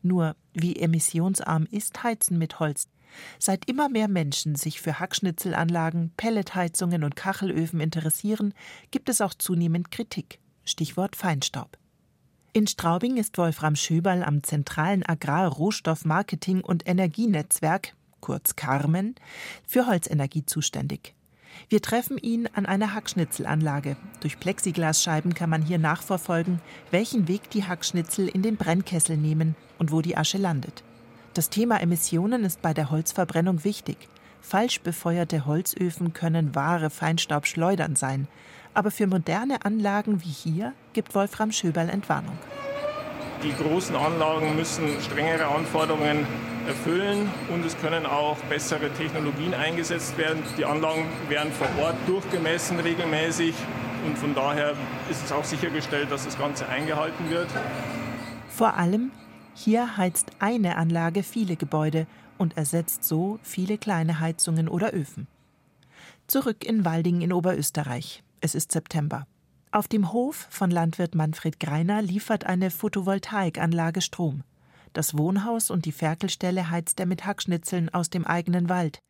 Nur, 0.00 0.34
wie 0.54 0.76
emissionsarm 0.76 1.66
ist 1.70 2.02
Heizen 2.02 2.38
mit 2.38 2.58
Holz? 2.58 2.88
Seit 3.38 3.68
immer 3.68 3.88
mehr 3.88 4.08
Menschen 4.08 4.54
sich 4.54 4.80
für 4.80 4.98
Hackschnitzelanlagen, 5.00 6.12
Pelletheizungen 6.16 7.04
und 7.04 7.16
Kachelöfen 7.16 7.80
interessieren, 7.80 8.54
gibt 8.90 9.08
es 9.08 9.20
auch 9.20 9.34
zunehmend 9.34 9.90
Kritik. 9.90 10.38
Stichwort 10.64 11.16
Feinstaub. 11.16 11.78
In 12.52 12.66
Straubing 12.66 13.16
ist 13.16 13.36
Wolfram 13.36 13.74
Schöberl 13.74 14.22
am 14.22 14.42
zentralen 14.42 15.04
Agrar-, 15.04 15.48
Rohstoff-, 15.48 16.04
Marketing- 16.04 16.60
und 16.60 16.88
Energienetzwerk, 16.88 17.94
kurz 18.20 18.54
Carmen, 18.54 19.16
für 19.66 19.86
Holzenergie 19.86 20.46
zuständig. 20.46 21.14
Wir 21.68 21.82
treffen 21.82 22.18
ihn 22.18 22.48
an 22.52 22.66
einer 22.66 22.94
Hackschnitzelanlage. 22.94 23.96
Durch 24.20 24.38
Plexiglasscheiben 24.38 25.34
kann 25.34 25.50
man 25.50 25.62
hier 25.62 25.78
nachverfolgen, 25.78 26.60
welchen 26.90 27.28
Weg 27.28 27.50
die 27.50 27.64
Hackschnitzel 27.64 28.28
in 28.28 28.42
den 28.42 28.56
Brennkessel 28.56 29.16
nehmen 29.16 29.56
und 29.78 29.92
wo 29.92 30.00
die 30.00 30.16
Asche 30.16 30.38
landet. 30.38 30.84
Das 31.34 31.50
Thema 31.50 31.80
Emissionen 31.80 32.44
ist 32.44 32.62
bei 32.62 32.72
der 32.72 32.92
Holzverbrennung 32.92 33.64
wichtig. 33.64 33.96
Falsch 34.40 34.80
befeuerte 34.82 35.46
Holzöfen 35.46 36.12
können 36.12 36.54
wahre 36.54 36.90
Feinstaubschleudern 36.90 37.96
sein. 37.96 38.28
Aber 38.72 38.92
für 38.92 39.08
moderne 39.08 39.64
Anlagen 39.64 40.22
wie 40.22 40.28
hier 40.28 40.74
gibt 40.92 41.12
Wolfram 41.16 41.50
Schöberl 41.50 41.88
Entwarnung. 41.88 42.38
Die 43.42 43.52
großen 43.52 43.96
Anlagen 43.96 44.54
müssen 44.54 44.84
strengere 45.00 45.48
Anforderungen 45.48 46.24
erfüllen 46.68 47.28
und 47.52 47.66
es 47.66 47.76
können 47.78 48.06
auch 48.06 48.36
bessere 48.48 48.92
Technologien 48.92 49.54
eingesetzt 49.54 50.16
werden. 50.16 50.40
Die 50.56 50.64
Anlagen 50.64 51.04
werden 51.28 51.50
vor 51.52 51.68
Ort 51.82 51.96
durchgemessen 52.06 52.78
regelmäßig 52.78 53.56
und 54.06 54.16
von 54.16 54.36
daher 54.36 54.74
ist 55.10 55.24
es 55.24 55.32
auch 55.32 55.44
sichergestellt, 55.44 56.12
dass 56.12 56.26
das 56.26 56.38
Ganze 56.38 56.68
eingehalten 56.68 57.28
wird. 57.28 57.48
Vor 58.50 58.74
allem, 58.74 59.10
hier 59.54 59.96
heizt 59.96 60.32
eine 60.40 60.76
Anlage 60.76 61.22
viele 61.22 61.56
Gebäude 61.56 62.06
und 62.38 62.56
ersetzt 62.56 63.04
so 63.04 63.38
viele 63.42 63.78
kleine 63.78 64.20
Heizungen 64.20 64.68
oder 64.68 64.92
Öfen. 64.92 65.28
Zurück 66.26 66.64
in 66.64 66.84
Walding 66.84 67.20
in 67.20 67.32
Oberösterreich. 67.32 68.22
Es 68.40 68.54
ist 68.54 68.72
September. 68.72 69.26
Auf 69.70 69.88
dem 69.88 70.12
Hof 70.12 70.46
von 70.50 70.70
Landwirt 70.70 71.14
Manfred 71.14 71.60
Greiner 71.60 72.02
liefert 72.02 72.44
eine 72.44 72.70
Photovoltaikanlage 72.70 74.00
Strom. 74.00 74.42
Das 74.92 75.16
Wohnhaus 75.16 75.70
und 75.70 75.84
die 75.84 75.92
Ferkelstelle 75.92 76.70
heizt 76.70 77.00
er 77.00 77.06
mit 77.06 77.26
Hackschnitzeln 77.26 77.88
aus 77.88 78.10
dem 78.10 78.24
eigenen 78.24 78.68
Wald. 78.68 79.00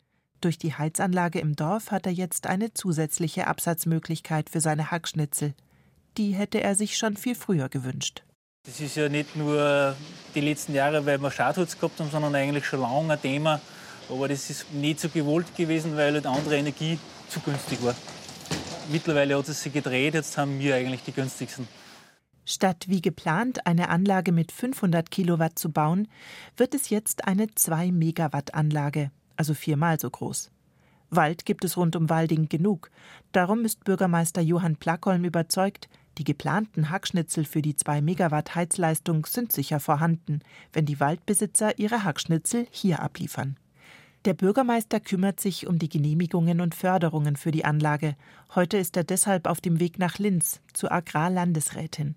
Durch 0.40 0.58
die 0.58 0.74
Heizanlage 0.74 1.38
im 1.38 1.56
Dorf 1.56 1.90
hat 1.90 2.06
er 2.06 2.12
jetzt 2.12 2.46
eine 2.46 2.72
zusätzliche 2.74 3.46
Absatzmöglichkeit 3.46 4.50
für 4.50 4.60
seine 4.60 4.90
Hackschnitzel. 4.90 5.54
Die 6.16 6.32
hätte 6.32 6.62
er 6.62 6.74
sich 6.74 6.96
schon 6.96 7.16
viel 7.16 7.34
früher 7.34 7.68
gewünscht. 7.68 8.24
Das 8.66 8.80
ist 8.80 8.96
ja 8.96 9.10
nicht 9.10 9.36
nur 9.36 9.94
die 10.34 10.40
letzten 10.40 10.74
Jahre, 10.74 11.04
weil 11.04 11.20
wir 11.20 11.30
Schadholz 11.30 11.78
gehabt 11.78 12.00
haben, 12.00 12.10
sondern 12.10 12.34
eigentlich 12.34 12.64
schon 12.64 12.80
lange 12.80 13.12
ein 13.12 13.20
Thema. 13.20 13.60
Aber 14.08 14.26
das 14.26 14.48
ist 14.48 14.72
nicht 14.72 15.00
so 15.00 15.10
gewollt 15.10 15.54
gewesen, 15.54 15.96
weil 15.96 16.14
halt 16.14 16.24
andere 16.26 16.56
Energie 16.56 16.98
zu 17.28 17.40
günstig 17.40 17.84
war. 17.84 17.94
Mittlerweile 18.90 19.36
hat 19.36 19.48
es 19.48 19.62
sich 19.62 19.72
gedreht, 19.72 20.14
jetzt 20.14 20.38
haben 20.38 20.58
wir 20.60 20.76
eigentlich 20.76 21.02
die 21.04 21.12
günstigsten. 21.12 21.68
Statt 22.46 22.86
wie 22.88 23.02
geplant 23.02 23.66
eine 23.66 23.90
Anlage 23.90 24.32
mit 24.32 24.50
500 24.50 25.10
Kilowatt 25.10 25.58
zu 25.58 25.70
bauen, 25.70 26.08
wird 26.56 26.74
es 26.74 26.88
jetzt 26.88 27.26
eine 27.26 27.54
2 27.54 27.92
Megawatt 27.92 28.54
Anlage, 28.54 29.10
also 29.36 29.52
viermal 29.52 30.00
so 30.00 30.08
groß. 30.08 30.50
Wald 31.10 31.44
gibt 31.44 31.64
es 31.64 31.76
rund 31.76 31.96
um 31.96 32.08
Walding 32.08 32.48
genug. 32.48 32.90
Darum 33.32 33.66
ist 33.66 33.84
Bürgermeister 33.84 34.40
Johann 34.40 34.76
Plackholm 34.76 35.24
überzeugt, 35.24 35.88
die 36.18 36.24
geplanten 36.24 36.90
Hackschnitzel 36.90 37.44
für 37.44 37.62
die 37.62 37.76
2 37.76 38.00
Megawatt 38.00 38.54
Heizleistung 38.54 39.26
sind 39.26 39.52
sicher 39.52 39.80
vorhanden, 39.80 40.40
wenn 40.72 40.86
die 40.86 41.00
Waldbesitzer 41.00 41.78
ihre 41.78 42.04
Hackschnitzel 42.04 42.66
hier 42.70 43.00
abliefern. 43.00 43.56
Der 44.24 44.34
Bürgermeister 44.34 45.00
kümmert 45.00 45.38
sich 45.38 45.66
um 45.66 45.78
die 45.78 45.88
Genehmigungen 45.88 46.60
und 46.60 46.74
Förderungen 46.74 47.36
für 47.36 47.50
die 47.50 47.64
Anlage. 47.64 48.16
Heute 48.54 48.78
ist 48.78 48.96
er 48.96 49.04
deshalb 49.04 49.46
auf 49.46 49.60
dem 49.60 49.80
Weg 49.80 49.98
nach 49.98 50.18
Linz 50.18 50.60
zur 50.72 50.92
Agrarlandesrätin. 50.92 52.14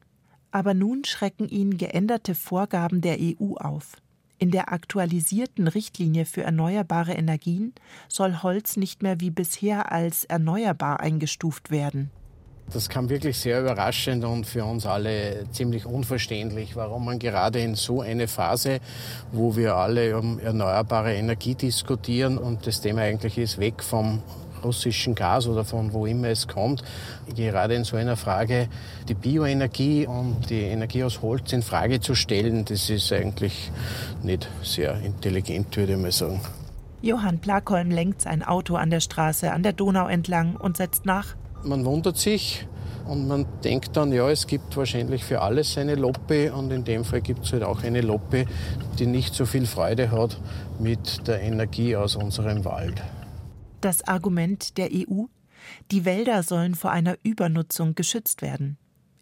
Aber 0.51 0.73
nun 0.73 1.03
schrecken 1.03 1.49
ihn 1.49 1.77
geänderte 1.77 2.33
Vorgaben 2.33 3.01
der 3.01 3.17
EU 3.19 3.55
auf. 3.55 3.97
In 4.39 4.51
der 4.51 4.71
aktualisierten 4.71 5.67
Richtlinie 5.67 6.25
für 6.25 6.43
erneuerbare 6.43 7.13
Energien 7.13 7.73
soll 8.07 8.41
Holz 8.43 8.77
nicht 8.77 9.03
mehr 9.03 9.19
wie 9.19 9.31
bisher 9.31 9.91
als 9.91 10.23
erneuerbar 10.23 10.99
eingestuft 11.01 11.71
werden. 11.71 12.11
Das 12.73 12.89
kam 12.89 13.09
wirklich 13.09 13.37
sehr 13.37 13.61
überraschend 13.61 14.25
und 14.25 14.45
für 14.45 14.65
uns 14.65 14.85
alle 14.85 15.45
ziemlich 15.51 15.85
unverständlich, 15.85 16.75
warum 16.75 17.05
man 17.05 17.17
gerade 17.17 17.59
in 17.59 17.75
so 17.75 18.01
eine 18.01 18.27
Phase, 18.27 18.79
wo 19.31 19.55
wir 19.55 19.75
alle 19.75 20.17
um 20.17 20.37
erneuerbare 20.39 21.13
Energie 21.15 21.55
diskutieren 21.55 22.37
und 22.37 22.67
das 22.67 22.81
Thema 22.81 23.03
eigentlich 23.03 23.37
ist 23.37 23.57
weg 23.57 23.81
vom 23.81 24.21
russischen 24.63 25.15
Gas 25.15 25.47
oder 25.47 25.63
von 25.63 25.93
wo 25.93 26.05
immer 26.05 26.27
es 26.27 26.47
kommt, 26.47 26.83
gerade 27.35 27.75
in 27.75 27.83
so 27.83 27.95
einer 27.95 28.17
Frage 28.17 28.67
die 29.07 29.13
Bioenergie 29.13 30.05
und 30.05 30.49
die 30.49 30.61
Energie 30.61 31.03
aus 31.03 31.21
Holz 31.21 31.53
in 31.53 31.61
Frage 31.61 31.99
zu 32.01 32.15
stellen, 32.15 32.65
das 32.65 32.89
ist 32.89 33.11
eigentlich 33.13 33.71
nicht 34.23 34.49
sehr 34.61 34.99
intelligent, 35.01 35.75
würde 35.77 35.93
ich 35.93 35.99
mal 35.99 36.11
sagen. 36.11 36.41
Johann 37.01 37.39
Plakholm 37.39 37.91
lenkt 37.91 38.21
sein 38.21 38.43
Auto 38.43 38.75
an 38.75 38.89
der 38.89 38.99
Straße 38.99 39.51
an 39.51 39.63
der 39.63 39.73
Donau 39.73 40.07
entlang 40.07 40.55
und 40.55 40.77
setzt 40.77 41.05
nach, 41.05 41.35
man 41.63 41.85
wundert 41.85 42.17
sich 42.17 42.67
und 43.07 43.27
man 43.27 43.45
denkt 43.63 43.95
dann, 43.95 44.11
ja, 44.11 44.29
es 44.29 44.47
gibt 44.47 44.75
wahrscheinlich 44.75 45.23
für 45.23 45.41
alles 45.41 45.77
eine 45.77 45.95
Loppe 45.95 46.53
und 46.53 46.71
in 46.71 46.83
dem 46.83 47.05
Fall 47.05 47.21
gibt 47.21 47.45
es 47.45 47.53
halt 47.53 47.63
auch 47.63 47.83
eine 47.83 48.01
Loppe, 48.01 48.45
die 48.99 49.05
nicht 49.05 49.33
so 49.33 49.45
viel 49.45 49.65
Freude 49.65 50.11
hat 50.11 50.39
mit 50.79 51.27
der 51.27 51.41
Energie 51.41 51.95
aus 51.95 52.15
unserem 52.15 52.65
Wald. 52.65 53.01
Das 53.81 54.07
Argument 54.07 54.77
der 54.77 54.89
EU? 54.91 55.25
Die 55.91 56.05
Wälder 56.05 56.43
sollen 56.43 56.75
vor 56.75 56.91
einer 56.91 57.17
Übernutzung 57.23 57.95
geschützt 57.95 58.41
werden. 58.41 58.77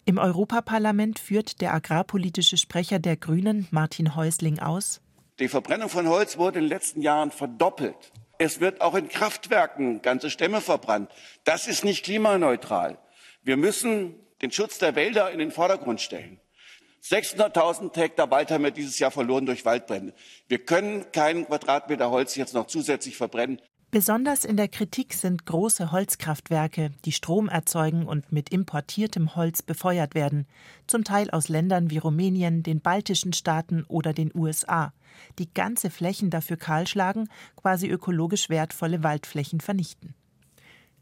Im 0.05 0.17
Europaparlament 0.17 1.17
führt 1.17 1.61
der 1.61 1.73
agrarpolitische 1.73 2.57
Sprecher 2.57 2.99
der 2.99 3.17
Grünen, 3.17 3.67
Martin 3.71 4.15
Häusling, 4.15 4.59
aus. 4.59 5.01
Die 5.39 5.47
Verbrennung 5.47 5.89
von 5.89 6.07
Holz 6.07 6.37
wurde 6.37 6.59
in 6.59 6.65
den 6.65 6.69
letzten 6.69 7.01
Jahren 7.01 7.31
verdoppelt. 7.31 8.13
Es 8.37 8.59
wird 8.59 8.81
auch 8.81 8.95
in 8.95 9.09
Kraftwerken 9.09 10.01
ganze 10.01 10.29
Stämme 10.29 10.61
verbrannt. 10.61 11.11
Das 11.43 11.67
ist 11.67 11.83
nicht 11.83 12.03
klimaneutral. 12.03 12.97
Wir 13.43 13.57
müssen 13.57 14.15
den 14.41 14.51
Schutz 14.51 14.77
der 14.77 14.95
Wälder 14.95 15.31
in 15.31 15.39
den 15.39 15.51
Vordergrund 15.51 16.01
stellen. 16.01 16.39
600.000 17.03 17.95
Hektar 17.95 18.31
Wald 18.31 18.49
haben 18.49 18.63
wir 18.63 18.71
dieses 18.71 18.97
Jahr 18.97 19.11
verloren 19.11 19.45
durch 19.45 19.63
Waldbrände. 19.63 20.13
Wir 20.47 20.65
können 20.65 21.11
keinen 21.11 21.45
Quadratmeter 21.45 22.09
Holz 22.09 22.35
jetzt 22.35 22.55
noch 22.55 22.65
zusätzlich 22.65 23.15
verbrennen. 23.15 23.61
Besonders 23.91 24.43
in 24.43 24.57
der 24.57 24.67
Kritik 24.67 25.13
sind 25.13 25.45
große 25.45 25.91
Holzkraftwerke, 25.91 26.91
die 27.05 27.13
Strom 27.13 27.47
erzeugen 27.47 28.05
und 28.05 28.31
mit 28.31 28.49
importiertem 28.49 29.35
Holz 29.35 29.61
befeuert 29.61 30.15
werden, 30.15 30.47
zum 30.85 31.03
Teil 31.03 31.29
aus 31.29 31.47
Ländern 31.47 31.89
wie 31.89 31.99
Rumänien, 31.99 32.61
den 32.61 32.81
baltischen 32.81 33.31
Staaten 33.31 33.85
oder 33.87 34.11
den 34.11 34.31
USA, 34.35 34.91
die 35.39 35.53
ganze 35.53 35.89
Flächen 35.89 36.29
dafür 36.29 36.57
kahlschlagen, 36.57 37.29
quasi 37.55 37.87
ökologisch 37.87 38.49
wertvolle 38.49 39.01
Waldflächen 39.03 39.61
vernichten. 39.61 40.13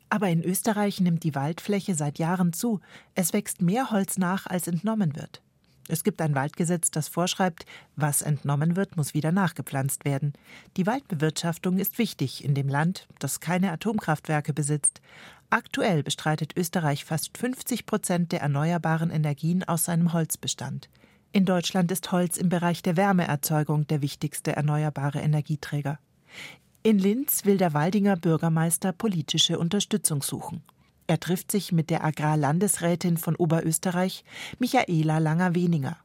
Aber 0.10 0.30
in 0.30 0.44
Österreich 0.44 1.02
nimmt 1.02 1.24
die 1.24 1.34
Waldfläche 1.34 1.96
seit 1.96 2.20
Jahren 2.20 2.54
zu, 2.54 2.80
es 3.16 3.34
wächst 3.34 3.64
mehr 3.64 3.90
Holz 3.90 4.20
nach, 4.20 4.46
als 4.46 4.68
entnommen 4.68 5.16
wird. 5.16 5.42
Es 5.88 6.04
gibt 6.04 6.22
ein 6.22 6.36
Waldgesetz, 6.36 6.92
das 6.92 7.08
vorschreibt, 7.08 7.66
was 7.96 8.22
entnommen 8.22 8.76
wird, 8.76 8.96
muss 8.96 9.14
wieder 9.14 9.32
nachgepflanzt 9.32 10.06
werden. 10.06 10.34
Die 10.78 10.88
Waldbewirtschaftung 10.88 11.78
ist 11.78 11.98
wichtig 11.98 12.44
in 12.44 12.54
dem 12.54 12.70
Land, 12.70 13.08
das 13.20 13.40
keine 13.40 13.72
Atomkraftwerke 13.72 14.54
besitzt. 14.54 15.02
Aktuell 15.50 16.02
bestreitet 16.02 16.56
Österreich 16.58 17.06
fast 17.06 17.38
50 17.38 17.86
Prozent 17.86 18.32
der 18.32 18.42
erneuerbaren 18.42 19.12
Energien 19.12 19.64
aus 19.64 19.86
seinem 19.86 20.14
Holzbestand. 20.14 20.90
In 21.32 21.46
Deutschland 21.46 21.92
ist 21.92 22.12
Holz 22.12 22.38
im 22.38 22.50
Bereich 22.50 22.82
der 22.82 22.96
Wärmeerzeugung 22.96 23.88
der 23.88 24.02
wichtigste 24.02 24.56
erneuerbare 24.56 25.20
Energieträger. 25.20 26.00
In 26.84 27.00
Linz 27.00 27.46
will 27.46 27.58
der 27.58 27.74
Waldinger 27.74 28.16
Bürgermeister 28.16 28.92
politische 28.92 29.58
Unterstützung 29.58 30.22
suchen. 30.22 30.64
Er 31.08 31.20
trifft 31.20 31.52
sich 31.52 31.72
mit 31.72 31.90
der 31.90 32.04
Agrarlandesrätin 32.04 33.18
von 33.18 33.36
Oberösterreich, 33.36 34.24
Michaela 34.60 35.18
Langer-Weninger. 35.18 35.98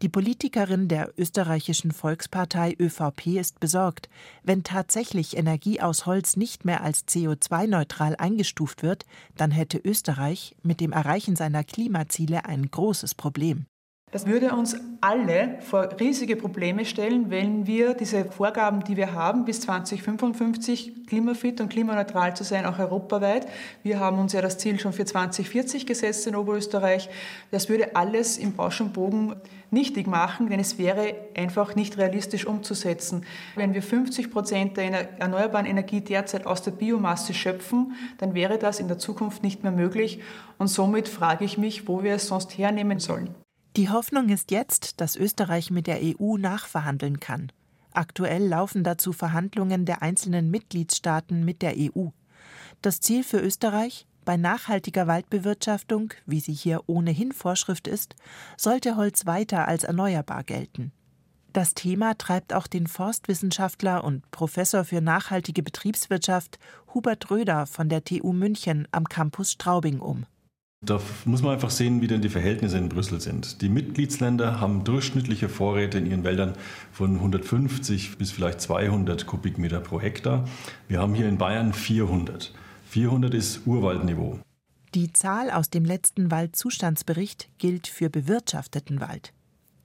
Die 0.00 0.08
Politikerin 0.08 0.88
der 0.88 1.12
österreichischen 1.18 1.90
Volkspartei 1.90 2.74
ÖVP 2.78 3.38
ist 3.38 3.60
besorgt, 3.60 4.08
wenn 4.42 4.64
tatsächlich 4.64 5.36
Energie 5.36 5.80
aus 5.80 6.06
Holz 6.06 6.36
nicht 6.36 6.64
mehr 6.64 6.82
als 6.82 7.06
CO2-neutral 7.06 8.16
eingestuft 8.16 8.82
wird, 8.82 9.04
dann 9.36 9.50
hätte 9.50 9.78
Österreich 9.78 10.56
mit 10.62 10.80
dem 10.80 10.92
Erreichen 10.92 11.36
seiner 11.36 11.62
Klimaziele 11.62 12.46
ein 12.46 12.70
großes 12.70 13.14
Problem. 13.14 13.66
Das 14.12 14.26
würde 14.26 14.54
uns 14.54 14.76
alle 15.00 15.56
vor 15.60 15.88
riesige 15.98 16.36
Probleme 16.36 16.84
stellen, 16.84 17.30
wenn 17.30 17.66
wir 17.66 17.94
diese 17.94 18.26
Vorgaben, 18.26 18.84
die 18.84 18.98
wir 18.98 19.14
haben, 19.14 19.46
bis 19.46 19.62
2055 19.62 21.06
klimafit 21.06 21.62
und 21.62 21.70
klimaneutral 21.70 22.36
zu 22.36 22.44
sein, 22.44 22.66
auch 22.66 22.78
europaweit. 22.78 23.48
Wir 23.82 23.98
haben 24.00 24.18
uns 24.18 24.34
ja 24.34 24.42
das 24.42 24.58
Ziel 24.58 24.78
schon 24.78 24.92
für 24.92 25.06
2040 25.06 25.86
gesetzt 25.86 26.26
in 26.26 26.36
Oberösterreich. 26.36 27.08
Das 27.50 27.70
würde 27.70 27.96
alles 27.96 28.36
im 28.36 28.52
Bausch 28.52 28.82
und 28.82 28.92
Bogen 28.92 29.34
nichtig 29.70 30.06
machen, 30.06 30.50
denn 30.50 30.60
es 30.60 30.76
wäre 30.76 31.14
einfach 31.34 31.74
nicht 31.74 31.96
realistisch 31.96 32.44
umzusetzen. 32.44 33.24
Wenn 33.56 33.72
wir 33.72 33.82
50 33.82 34.30
Prozent 34.30 34.76
der 34.76 35.18
erneuerbaren 35.20 35.64
Energie 35.64 36.02
derzeit 36.02 36.46
aus 36.46 36.60
der 36.60 36.72
Biomasse 36.72 37.32
schöpfen, 37.32 37.94
dann 38.18 38.34
wäre 38.34 38.58
das 38.58 38.78
in 38.78 38.88
der 38.88 38.98
Zukunft 38.98 39.42
nicht 39.42 39.62
mehr 39.62 39.72
möglich. 39.72 40.20
Und 40.58 40.68
somit 40.68 41.08
frage 41.08 41.46
ich 41.46 41.56
mich, 41.56 41.88
wo 41.88 42.02
wir 42.02 42.16
es 42.16 42.26
sonst 42.26 42.58
hernehmen 42.58 42.98
sollen. 42.98 43.34
Die 43.76 43.88
Hoffnung 43.88 44.28
ist 44.28 44.50
jetzt, 44.50 45.00
dass 45.00 45.16
Österreich 45.16 45.70
mit 45.70 45.86
der 45.86 46.00
EU 46.02 46.36
nachverhandeln 46.36 47.20
kann. 47.20 47.50
Aktuell 47.94 48.46
laufen 48.46 48.84
dazu 48.84 49.14
Verhandlungen 49.14 49.86
der 49.86 50.02
einzelnen 50.02 50.50
Mitgliedstaaten 50.50 51.42
mit 51.42 51.62
der 51.62 51.74
EU. 51.78 52.08
Das 52.82 53.00
Ziel 53.00 53.24
für 53.24 53.38
Österreich 53.38 54.06
bei 54.26 54.36
nachhaltiger 54.36 55.06
Waldbewirtschaftung, 55.06 56.12
wie 56.26 56.40
sie 56.40 56.52
hier 56.52 56.82
ohnehin 56.86 57.32
Vorschrift 57.32 57.88
ist, 57.88 58.14
sollte 58.58 58.96
Holz 58.96 59.24
weiter 59.24 59.66
als 59.66 59.84
erneuerbar 59.84 60.44
gelten. 60.44 60.92
Das 61.54 61.72
Thema 61.72 62.16
treibt 62.16 62.52
auch 62.52 62.66
den 62.66 62.86
Forstwissenschaftler 62.86 64.04
und 64.04 64.30
Professor 64.30 64.84
für 64.84 65.00
nachhaltige 65.00 65.62
Betriebswirtschaft 65.62 66.58
Hubert 66.92 67.30
Röder 67.30 67.66
von 67.66 67.88
der 67.88 68.04
TU 68.04 68.32
München 68.32 68.86
am 68.90 69.08
Campus 69.08 69.52
Straubing 69.52 70.00
um. 70.00 70.26
Da 70.84 71.00
muss 71.26 71.42
man 71.42 71.52
einfach 71.52 71.70
sehen, 71.70 72.00
wie 72.00 72.08
denn 72.08 72.22
die 72.22 72.28
Verhältnisse 72.28 72.76
in 72.76 72.88
Brüssel 72.88 73.20
sind. 73.20 73.62
Die 73.62 73.68
Mitgliedsländer 73.68 74.58
haben 74.60 74.82
durchschnittliche 74.82 75.48
Vorräte 75.48 75.98
in 75.98 76.06
ihren 76.06 76.24
Wäldern 76.24 76.54
von 76.90 77.14
150 77.14 78.18
bis 78.18 78.32
vielleicht 78.32 78.60
200 78.60 79.24
Kubikmeter 79.24 79.78
pro 79.78 80.00
Hektar. 80.00 80.44
Wir 80.88 80.98
haben 80.98 81.14
hier 81.14 81.28
in 81.28 81.38
Bayern 81.38 81.72
400. 81.72 82.52
400 82.88 83.32
ist 83.32 83.64
Urwaldniveau. 83.64 84.40
Die 84.94 85.12
Zahl 85.12 85.52
aus 85.52 85.70
dem 85.70 85.84
letzten 85.84 86.32
Waldzustandsbericht 86.32 87.48
gilt 87.58 87.86
für 87.86 88.10
bewirtschafteten 88.10 89.00
Wald. 89.00 89.32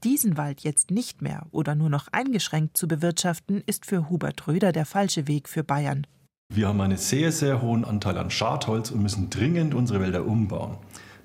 Diesen 0.03 0.35
Wald 0.35 0.61
jetzt 0.61 0.89
nicht 0.89 1.21
mehr 1.21 1.45
oder 1.51 1.75
nur 1.75 1.91
noch 1.91 2.07
eingeschränkt 2.11 2.75
zu 2.75 2.87
bewirtschaften, 2.87 3.61
ist 3.67 3.85
für 3.85 4.09
Hubert 4.09 4.47
Röder 4.47 4.71
der 4.71 4.87
falsche 4.87 5.27
Weg 5.27 5.47
für 5.47 5.63
Bayern. 5.63 6.07
Wir 6.49 6.69
haben 6.69 6.79
einen 6.79 6.97
sehr, 6.97 7.31
sehr 7.31 7.61
hohen 7.61 7.83
Anteil 7.83 8.17
an 8.17 8.31
Schadholz 8.31 8.91
und 8.91 9.03
müssen 9.03 9.29
dringend 9.29 9.73
unsere 9.73 9.99
Wälder 9.99 10.25
umbauen. 10.25 10.77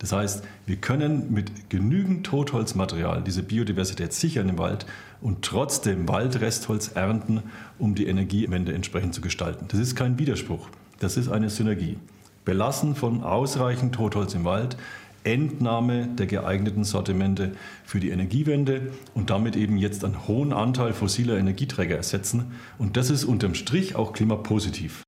Das 0.03 0.13
heißt, 0.13 0.45
wir 0.67 0.77
können 0.77 1.33
mit 1.33 1.71
genügend 1.71 2.27
Totholzmaterial 2.27 3.23
diese 3.23 3.45
Biodiversität 3.45 4.13
sichern 4.13 4.49
im 4.49 4.59
Wald 4.59 4.85
und 5.21 5.43
trotzdem 5.43 6.09
Waldrestholz 6.09 6.91
ernten, 6.97 7.45
um 7.79 7.95
die 7.95 8.07
Energiewende 8.07 8.75
entsprechend 8.75 9.15
zu 9.15 9.21
gestalten. 9.21 9.67
Das 9.69 9.79
ist 9.79 9.95
kein 9.95 10.19
Widerspruch, 10.19 10.69
das 10.99 11.17
ist 11.17 11.29
eine 11.29 11.49
Synergie. 11.49 11.99
Belassen 12.45 12.97
von 12.97 13.23
ausreichend 13.23 13.95
Totholz 13.95 14.35
im 14.35 14.45
Wald, 14.45 14.77
Entnahme 15.23 16.09
der 16.09 16.27
geeigneten 16.27 16.83
Sortimente 16.83 17.53
für 17.85 18.01
die 18.01 18.11
Energiewende 18.11 18.91
und 19.15 19.31
damit 19.31 19.55
eben 19.55 19.79
jetzt 19.79 20.05
einen 20.05 20.27
hohen 20.27 20.53
Anteil 20.53 20.95
fossiler 20.95 21.39
Energieträger 21.39 21.97
ersetzen. 21.97 22.57
Und 22.77 22.97
das 22.97 23.09
ist 23.09 23.23
unterm 23.23 23.55
Strich 23.55 23.95
auch 23.95 24.13
klimapositiv. 24.13 25.02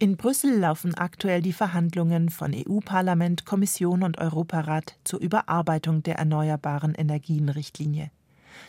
In 0.00 0.16
Brüssel 0.16 0.56
laufen 0.56 0.94
aktuell 0.94 1.42
die 1.42 1.52
Verhandlungen 1.52 2.28
von 2.28 2.54
EU-Parlament, 2.54 3.44
Kommission 3.44 4.04
und 4.04 4.18
Europarat 4.18 4.96
zur 5.02 5.18
Überarbeitung 5.18 6.04
der 6.04 6.18
erneuerbaren 6.18 6.94
Energienrichtlinie. 6.94 8.12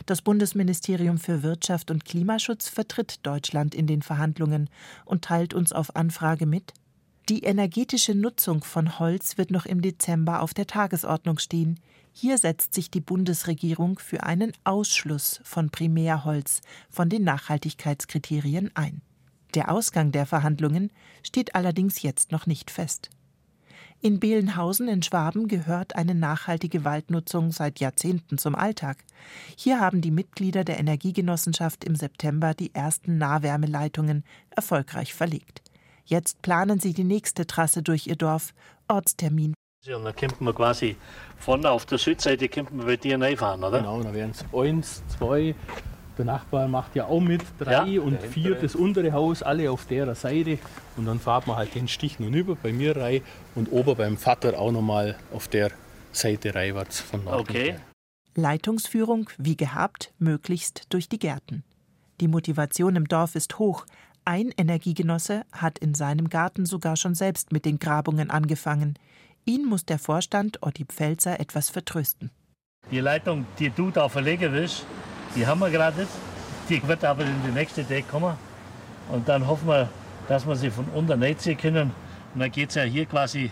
Das 0.06 0.22
Bundesministerium 0.22 1.18
für 1.18 1.44
Wirtschaft 1.44 1.92
und 1.92 2.04
Klimaschutz 2.04 2.68
vertritt 2.68 3.24
Deutschland 3.24 3.76
in 3.76 3.86
den 3.86 4.02
Verhandlungen 4.02 4.68
und 5.04 5.22
teilt 5.22 5.54
uns 5.54 5.72
auf 5.72 5.94
Anfrage 5.94 6.46
mit, 6.46 6.74
die 7.28 7.44
energetische 7.44 8.16
Nutzung 8.16 8.64
von 8.64 8.98
Holz 8.98 9.38
wird 9.38 9.52
noch 9.52 9.66
im 9.66 9.82
Dezember 9.82 10.42
auf 10.42 10.52
der 10.52 10.66
Tagesordnung 10.66 11.38
stehen. 11.38 11.78
Hier 12.12 12.38
setzt 12.38 12.74
sich 12.74 12.90
die 12.90 13.00
Bundesregierung 13.00 14.00
für 14.00 14.24
einen 14.24 14.50
Ausschluss 14.64 15.40
von 15.44 15.70
Primärholz 15.70 16.60
von 16.90 17.08
den 17.08 17.22
Nachhaltigkeitskriterien 17.22 18.72
ein. 18.74 19.00
Der 19.54 19.70
Ausgang 19.70 20.12
der 20.12 20.26
Verhandlungen 20.26 20.90
steht 21.22 21.54
allerdings 21.54 22.02
jetzt 22.02 22.32
noch 22.32 22.46
nicht 22.46 22.70
fest. 22.70 23.10
In 24.02 24.18
Behlenhausen 24.18 24.88
in 24.88 25.02
Schwaben 25.02 25.46
gehört 25.46 25.94
eine 25.94 26.14
nachhaltige 26.14 26.84
Waldnutzung 26.84 27.52
seit 27.52 27.80
Jahrzehnten 27.80 28.38
zum 28.38 28.54
Alltag. 28.54 29.04
Hier 29.56 29.78
haben 29.78 30.00
die 30.00 30.10
Mitglieder 30.10 30.64
der 30.64 30.78
Energiegenossenschaft 30.78 31.84
im 31.84 31.94
September 31.94 32.54
die 32.54 32.74
ersten 32.74 33.18
Nahwärmeleitungen 33.18 34.24
erfolgreich 34.48 35.12
verlegt. 35.12 35.60
Jetzt 36.06 36.40
planen 36.40 36.80
sie 36.80 36.94
die 36.94 37.04
nächste 37.04 37.46
Trasse 37.46 37.82
durch 37.82 38.06
ihr 38.06 38.16
Dorf, 38.16 38.54
Ortstermin. 38.88 39.52
Und 39.86 40.04
dann 40.04 40.16
könnten 40.16 40.44
wir 40.44 40.54
quasi 40.54 40.96
vorne 41.38 41.70
auf 41.70 41.84
der 41.84 41.98
Südseite 41.98 42.48
könnten 42.48 42.78
wir 42.78 42.86
bei 42.86 42.96
dir 42.96 43.20
reinfahren, 43.20 43.62
oder? 43.62 43.80
Genau, 43.80 44.02
dann 44.02 44.14
wären 44.14 44.30
es 44.30 44.44
eins, 44.52 45.02
zwei, 45.08 45.54
der 46.20 46.26
Nachbar 46.26 46.68
macht 46.68 46.94
ja 46.96 47.06
auch 47.06 47.20
mit, 47.20 47.42
drei 47.58 47.86
ja, 47.86 48.02
und 48.02 48.20
vier 48.22 48.54
das 48.54 48.74
untere 48.74 49.12
Haus, 49.12 49.42
alle 49.42 49.70
auf 49.70 49.86
der 49.86 50.14
Seite. 50.14 50.58
Und 50.96 51.06
dann 51.06 51.18
fahrt 51.18 51.46
man 51.46 51.56
halt 51.56 51.74
den 51.74 51.88
Stich 51.88 52.20
nun 52.20 52.34
über 52.34 52.56
bei 52.56 52.72
mir 52.72 52.96
rein 52.96 53.22
und 53.54 53.72
ober 53.72 53.94
beim 53.94 54.18
Vater 54.18 54.58
auch 54.58 54.70
nochmal 54.70 55.16
auf 55.32 55.48
der 55.48 55.70
Seite 56.12 56.54
reinwärts 56.54 57.00
von 57.00 57.24
Norden. 57.24 57.40
Okay. 57.40 57.76
Leitungsführung, 58.34 59.30
wie 59.38 59.56
gehabt, 59.56 60.12
möglichst 60.18 60.84
durch 60.90 61.08
die 61.08 61.18
Gärten. 61.18 61.64
Die 62.20 62.28
Motivation 62.28 62.96
im 62.96 63.08
Dorf 63.08 63.34
ist 63.34 63.58
hoch. 63.58 63.86
Ein 64.26 64.52
Energiegenosse 64.56 65.44
hat 65.52 65.78
in 65.78 65.94
seinem 65.94 66.28
Garten 66.28 66.66
sogar 66.66 66.96
schon 66.96 67.14
selbst 67.14 67.50
mit 67.50 67.64
den 67.64 67.78
Grabungen 67.78 68.30
angefangen. 68.30 68.98
Ihn 69.46 69.64
muss 69.64 69.86
der 69.86 69.98
Vorstand 69.98 70.62
Otti 70.62 70.84
Pfälzer 70.84 71.40
etwas 71.40 71.70
vertrösten. 71.70 72.30
Die 72.90 73.00
Leitung, 73.00 73.46
die 73.58 73.70
du 73.70 73.90
da 73.90 74.08
verlegen 74.08 74.52
willst, 74.52 74.84
die 75.34 75.46
haben 75.46 75.60
wir 75.60 75.70
gerade. 75.70 76.06
Die 76.68 76.86
wird 76.86 77.04
aber 77.04 77.24
in 77.24 77.42
die 77.44 77.52
nächste 77.52 77.84
Deck 77.84 78.08
kommen. 78.08 78.36
Und 79.10 79.28
dann 79.28 79.46
hoffen 79.46 79.68
wir, 79.68 79.88
dass 80.28 80.46
wir 80.46 80.56
sie 80.56 80.70
von 80.70 80.86
unten 80.94 81.18
nicht 81.18 81.40
sehen 81.40 81.58
können. 81.58 81.92
Und 82.34 82.40
dann 82.40 82.50
geht 82.50 82.70
es 82.70 82.76
ja 82.76 82.82
hier 82.82 83.06
quasi 83.06 83.50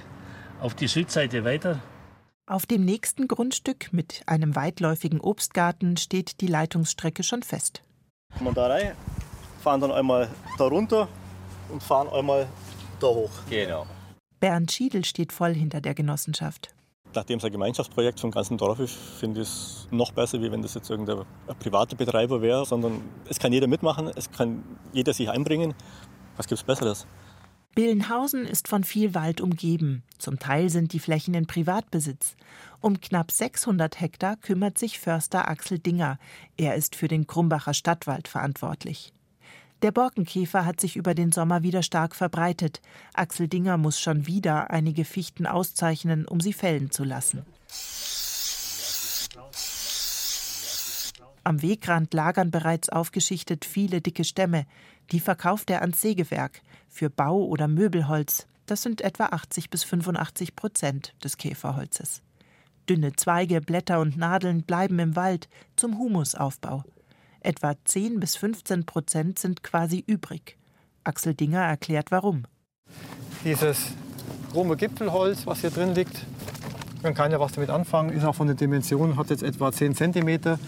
auf 0.61 0.75
die 0.75 0.87
Südseite 0.87 1.45
weiter. 1.45 1.81
Auf 2.47 2.65
dem 2.65 2.85
nächsten 2.85 3.29
Grundstück 3.29 3.93
mit 3.93 4.23
einem 4.27 4.57
weitläufigen 4.57 5.21
Obstgarten 5.21 5.97
steht 5.97 6.41
die 6.41 6.47
Leitungsstrecke 6.47 7.23
schon 7.23 7.43
fest. 7.43 7.83
Kommen 8.39 8.55
da 8.55 8.69
rein, 8.69 8.93
fahren 9.63 9.81
dann 9.81 9.93
einmal 9.93 10.29
da 10.57 10.65
runter 10.65 11.09
und 11.69 11.83
fahren 11.83 12.09
einmal 12.09 12.47
da 13.01 13.09
hoch. 13.09 13.31
Genau. 13.51 13.87
Bernd 14.41 14.73
Schiedel 14.73 15.05
steht 15.05 15.33
voll 15.33 15.55
hinter 15.55 15.81
der 15.81 15.95
Genossenschaft. 15.95 16.71
Nachdem 17.15 17.39
es 17.39 17.45
ein 17.45 17.53
Gemeinschaftsprojekt 17.53 18.21
vom 18.21 18.31
ganzen 18.31 18.59
Dorf 18.59 18.81
ist, 18.81 18.95
finde 18.95 19.41
ich 19.41 19.49
es 19.49 19.89
noch 19.91 20.13
besser, 20.13 20.43
wie 20.43 20.53
wenn 20.53 20.63
das 20.63 20.75
jetzt 20.75 20.91
irgendein 20.91 21.25
privater 21.59 21.97
Betreiber 21.97 22.43
wäre, 22.43 22.67
sondern 22.67 23.03
es 23.29 23.39
kann 23.39 23.53
jeder 23.53 23.67
mitmachen, 23.67 24.11
es 24.15 24.31
kann 24.31 24.63
jeder 24.93 25.15
sich 25.15 25.31
einbringen. 25.31 25.75
Was 26.37 26.47
gibt 26.47 26.61
es 26.61 26.65
Besseres? 26.65 27.07
Billenhausen 27.75 28.45
ist 28.45 28.67
von 28.69 28.83
viel 28.83 29.15
Wald 29.15 29.41
umgeben. 29.41 30.03
Zum 30.19 30.39
Teil 30.39 30.69
sind 30.69 30.93
die 30.93 30.99
Flächen 30.99 31.35
in 31.35 31.47
Privatbesitz. 31.47 32.35
Um 32.81 33.01
knapp 33.01 33.31
600 33.31 34.01
Hektar 34.01 34.37
kümmert 34.37 34.79
sich 34.79 34.99
Förster 34.99 35.49
Axel 35.49 35.79
Dinger. 35.79 36.19
Er 36.57 36.75
ist 36.75 36.97
für 36.97 37.09
den 37.09 37.27
Krumbacher 37.27 37.75
Stadtwald 37.75 38.27
verantwortlich. 38.27 39.13
Der 39.83 39.93
Borkenkäfer 39.93 40.65
hat 40.65 40.81
sich 40.81 40.97
über 40.97 41.15
den 41.15 41.31
Sommer 41.31 41.63
wieder 41.63 41.83
stark 41.83 42.17
verbreitet. 42.17 42.81
Axel 43.15 43.47
Dinger 43.47 43.77
muss 43.77 44.01
schon 44.01 44.27
wieder 44.27 44.71
einige 44.71 45.05
Fichten 45.05 45.47
auszeichnen, 45.47 46.27
um 46.27 46.41
sie 46.41 46.53
fällen 46.53 46.91
zu 46.91 47.05
lassen. 47.05 47.45
Am 51.45 51.63
Wegrand 51.63 52.13
lagern 52.13 52.51
bereits 52.51 52.89
aufgeschichtet 52.89 53.65
viele 53.65 54.01
dicke 54.01 54.25
Stämme. 54.25 54.67
Die 55.13 55.21
verkauft 55.21 55.71
er 55.71 55.81
ans 55.81 56.01
Sägewerk 56.01 56.61
für 56.89 57.09
Bau- 57.09 57.47
oder 57.47 57.69
Möbelholz. 57.69 58.47
Das 58.67 58.83
sind 58.83 59.01
etwa 59.01 59.27
80 59.27 59.71
bis 59.71 59.85
85 59.85 60.57
Prozent 60.57 61.15
des 61.25 61.39
Käferholzes. 61.39 62.21
Dünne 62.89 63.15
Zweige, 63.15 63.61
Blätter 63.61 64.01
und 64.01 64.17
Nadeln 64.17 64.63
bleiben 64.63 64.99
im 64.99 65.17
Wald 65.17 65.49
zum 65.77 65.99
Humusaufbau. 65.99 66.85
Etwa 67.41 67.75
10 67.85 68.21
bis 68.21 68.37
15 68.37 68.85
Prozent 68.85 69.39
sind 69.39 69.63
quasi 69.63 70.03
übrig. 70.07 70.57
Axel 71.05 71.35
Dinger 71.35 71.61
erklärt 71.61 72.11
warum. 72.11 72.45
Dieses 73.45 73.93
krumme 74.51 74.77
Gipfelholz, 74.77 75.47
was 75.47 75.61
hier 75.61 75.71
drin 75.71 75.95
liegt, 75.95 76.27
man 77.03 77.15
kann 77.15 77.31
ja 77.31 77.39
was 77.39 77.53
damit 77.53 77.71
anfangen, 77.71 78.11
ist 78.11 78.25
auch 78.25 78.35
von 78.35 78.49
den 78.49 78.57
Dimensionen, 78.57 79.17
hat 79.17 79.31
jetzt 79.31 79.43
etwa 79.43 79.71
10 79.71 79.95
cm. 79.95 80.59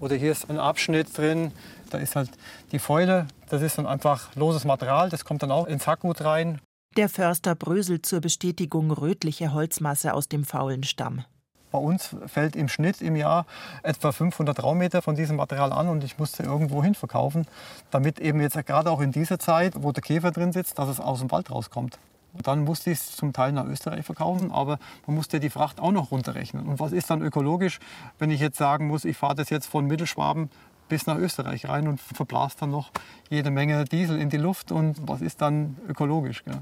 Oder 0.00 0.14
hier 0.14 0.30
ist 0.30 0.48
ein 0.48 0.58
Abschnitt 0.58 1.16
drin, 1.16 1.50
da 1.90 1.98
ist 1.98 2.14
halt 2.14 2.30
die 2.70 2.78
Fäule, 2.78 3.26
das 3.48 3.62
ist 3.62 3.78
dann 3.78 3.86
einfach 3.86 4.34
loses 4.36 4.64
Material, 4.64 5.10
das 5.10 5.24
kommt 5.24 5.42
dann 5.42 5.50
auch 5.50 5.66
ins 5.66 5.88
Hackgut 5.88 6.20
rein. 6.20 6.60
Der 6.96 7.08
Förster 7.08 7.54
bröselt 7.54 8.06
zur 8.06 8.20
Bestätigung 8.20 8.90
rötliche 8.92 9.52
Holzmasse 9.52 10.14
aus 10.14 10.28
dem 10.28 10.44
faulen 10.44 10.84
Stamm. 10.84 11.24
Bei 11.70 11.78
uns 11.78 12.16
fällt 12.26 12.56
im 12.56 12.68
Schnitt 12.68 13.02
im 13.02 13.16
Jahr 13.16 13.46
etwa 13.82 14.12
500 14.12 14.62
Raummeter 14.62 15.02
von 15.02 15.16
diesem 15.16 15.36
Material 15.36 15.72
an 15.72 15.88
und 15.88 16.04
ich 16.04 16.18
musste 16.18 16.42
irgendwo 16.42 16.82
hin 16.82 16.94
verkaufen, 16.94 17.46
damit 17.90 18.18
eben 18.20 18.40
jetzt 18.40 18.56
gerade 18.66 18.90
auch 18.90 19.00
in 19.00 19.12
dieser 19.12 19.38
Zeit, 19.38 19.74
wo 19.76 19.92
der 19.92 20.02
Käfer 20.02 20.30
drin 20.30 20.52
sitzt, 20.52 20.78
dass 20.78 20.88
es 20.88 21.00
aus 21.00 21.20
dem 21.20 21.30
Wald 21.30 21.50
rauskommt. 21.50 21.98
Und 22.32 22.46
dann 22.46 22.64
musste 22.64 22.90
ich 22.90 22.98
es 22.98 23.16
zum 23.16 23.32
Teil 23.32 23.52
nach 23.52 23.64
Österreich 23.66 24.04
verkaufen, 24.04 24.52
aber 24.52 24.78
man 25.06 25.16
musste 25.16 25.40
die 25.40 25.50
Fracht 25.50 25.80
auch 25.80 25.92
noch 25.92 26.10
runterrechnen. 26.10 26.66
Und 26.66 26.78
was 26.78 26.92
ist 26.92 27.10
dann 27.10 27.22
ökologisch, 27.22 27.80
wenn 28.18 28.30
ich 28.30 28.40
jetzt 28.40 28.58
sagen 28.58 28.86
muss, 28.86 29.04
ich 29.04 29.16
fahre 29.16 29.34
das 29.34 29.50
jetzt 29.50 29.66
von 29.66 29.86
Mittelschwaben 29.86 30.50
bis 30.88 31.06
nach 31.06 31.18
Österreich 31.18 31.68
rein 31.68 31.88
und 31.88 32.00
verblast 32.00 32.62
dann 32.62 32.70
noch 32.70 32.90
jede 33.28 33.50
Menge 33.50 33.84
Diesel 33.84 34.18
in 34.18 34.30
die 34.30 34.36
Luft 34.36 34.72
und 34.72 34.96
was 35.06 35.20
ist 35.20 35.40
dann 35.42 35.76
ökologisch? 35.88 36.44
Gell? 36.44 36.60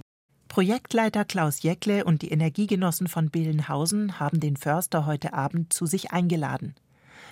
Projektleiter 0.49 1.25
Klaus 1.25 1.63
Jäckle 1.63 2.05
und 2.05 2.23
die 2.23 2.31
Energiegenossen 2.31 3.09
von 3.09 3.31
Billenhausen 3.31 4.19
haben 4.19 4.41
den 4.41 4.57
Förster 4.57 5.05
heute 5.05 5.35
Abend 5.35 5.73
zu 5.73 5.87
sich 5.87 6.13
eingeladen. 6.13 6.75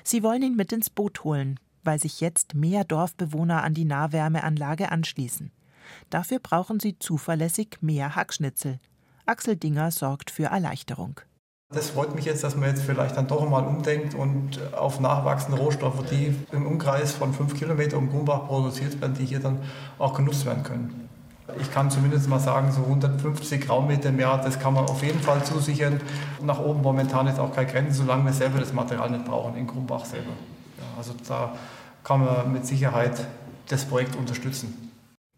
Sie 0.02 0.22
wollen 0.22 0.42
ihn 0.42 0.56
mit 0.56 0.72
ins 0.72 0.90
Boot 0.90 1.24
holen, 1.24 1.58
weil 1.84 1.98
sich 1.98 2.20
jetzt 2.20 2.54
mehr 2.54 2.84
Dorfbewohner 2.84 3.62
an 3.62 3.72
die 3.72 3.84
Nahwärmeanlage 3.84 4.90
anschließen. 4.90 5.52
Dafür 6.10 6.38
brauchen 6.38 6.80
sie 6.80 6.98
zuverlässig 6.98 7.78
mehr 7.80 8.16
Hackschnitzel. 8.16 8.80
Axel 9.26 9.56
Dinger 9.56 9.90
sorgt 9.90 10.30
für 10.30 10.46
Erleichterung. 10.46 11.20
Das 11.72 11.90
freut 11.90 12.14
mich 12.14 12.24
jetzt, 12.26 12.44
dass 12.44 12.56
man 12.56 12.68
jetzt 12.68 12.82
vielleicht 12.82 13.16
dann 13.16 13.26
doch 13.26 13.48
mal 13.48 13.64
umdenkt 13.64 14.14
und 14.14 14.60
auf 14.74 15.00
nachwachsende 15.00 15.58
Rohstoffe, 15.58 16.04
die 16.10 16.34
im 16.52 16.66
Umkreis 16.66 17.12
von 17.12 17.32
fünf 17.32 17.54
Kilometern 17.54 18.00
um 18.00 18.10
Grumbach 18.10 18.46
produziert 18.46 19.00
werden, 19.00 19.14
die 19.14 19.24
hier 19.24 19.40
dann 19.40 19.60
auch 19.98 20.14
genutzt 20.14 20.44
werden 20.44 20.62
können. 20.62 21.03
Ich 21.60 21.70
kann 21.70 21.90
zumindest 21.90 22.28
mal 22.28 22.40
sagen, 22.40 22.72
so 22.72 22.82
150 22.82 23.68
Raummeter 23.68 24.08
im 24.08 24.18
Jahr, 24.18 24.40
das 24.40 24.58
kann 24.58 24.72
man 24.72 24.86
auf 24.86 25.02
jeden 25.02 25.20
Fall 25.20 25.44
zusichern. 25.44 26.00
Nach 26.42 26.58
oben 26.58 26.80
momentan 26.80 27.26
ist 27.26 27.38
auch 27.38 27.54
keine 27.54 27.70
Grenze, 27.70 27.98
solange 27.98 28.24
wir 28.24 28.32
selber 28.32 28.58
das 28.58 28.72
Material 28.72 29.10
nicht 29.10 29.26
brauchen, 29.26 29.54
in 29.56 29.66
Grumbach 29.66 30.06
selber. 30.06 30.32
Ja, 30.78 30.84
also 30.96 31.14
da 31.28 31.54
kann 32.02 32.24
man 32.24 32.52
mit 32.52 32.66
Sicherheit 32.66 33.26
das 33.68 33.84
Projekt 33.84 34.16
unterstützen. 34.16 34.90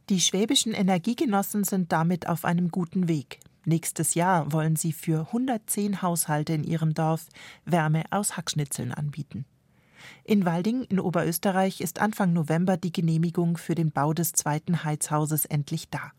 Die 0.08 0.20
schwäbischen 0.20 0.72
Energiegenossen 0.72 1.64
sind 1.64 1.90
damit 1.90 2.28
auf 2.28 2.44
einem 2.44 2.70
guten 2.70 3.08
Weg. 3.08 3.40
Nächstes 3.64 4.14
Jahr 4.14 4.52
wollen 4.52 4.76
sie 4.76 4.92
für 4.92 5.26
110 5.26 6.02
Haushalte 6.02 6.52
in 6.52 6.62
ihrem 6.62 6.94
Dorf 6.94 7.26
Wärme 7.64 8.04
aus 8.12 8.36
Hackschnitzeln 8.36 8.92
anbieten. 8.92 9.44
In 10.24 10.44
Walding 10.44 10.82
in 10.84 11.00
Oberösterreich 11.00 11.80
ist 11.80 12.00
Anfang 12.00 12.32
November 12.32 12.76
die 12.76 12.92
Genehmigung 12.92 13.56
für 13.56 13.74
den 13.74 13.90
Bau 13.90 14.12
des 14.12 14.32
zweiten 14.32 14.84
Heizhauses 14.84 15.44
endlich 15.44 15.88
da. 15.90 16.12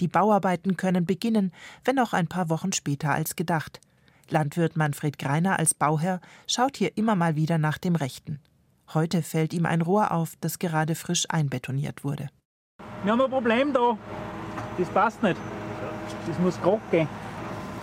Die 0.00 0.08
Bauarbeiten 0.08 0.76
können 0.76 1.06
beginnen, 1.06 1.52
wenn 1.84 1.98
auch 1.98 2.12
ein 2.12 2.26
paar 2.26 2.48
Wochen 2.48 2.72
später 2.72 3.12
als 3.12 3.36
gedacht. 3.36 3.80
Landwirt 4.28 4.76
Manfred 4.76 5.18
Greiner 5.18 5.58
als 5.58 5.74
Bauherr 5.74 6.20
schaut 6.46 6.76
hier 6.76 6.96
immer 6.96 7.16
mal 7.16 7.36
wieder 7.36 7.58
nach 7.58 7.78
dem 7.78 7.96
Rechten. 7.96 8.40
Heute 8.94 9.22
fällt 9.22 9.52
ihm 9.52 9.66
ein 9.66 9.82
Rohr 9.82 10.12
auf, 10.12 10.34
das 10.40 10.58
gerade 10.58 10.94
frisch 10.94 11.26
einbetoniert 11.28 12.04
wurde. 12.04 12.28
Wir 13.02 13.12
haben 13.12 13.20
ein 13.20 13.30
Problem 13.30 13.72
da. 13.72 13.96
Das 14.78 14.88
passt 14.88 15.22
nicht. 15.22 15.40
Das 16.26 16.38
muss 16.38 16.60
gerade 16.60 16.80
gehen. 16.90 17.08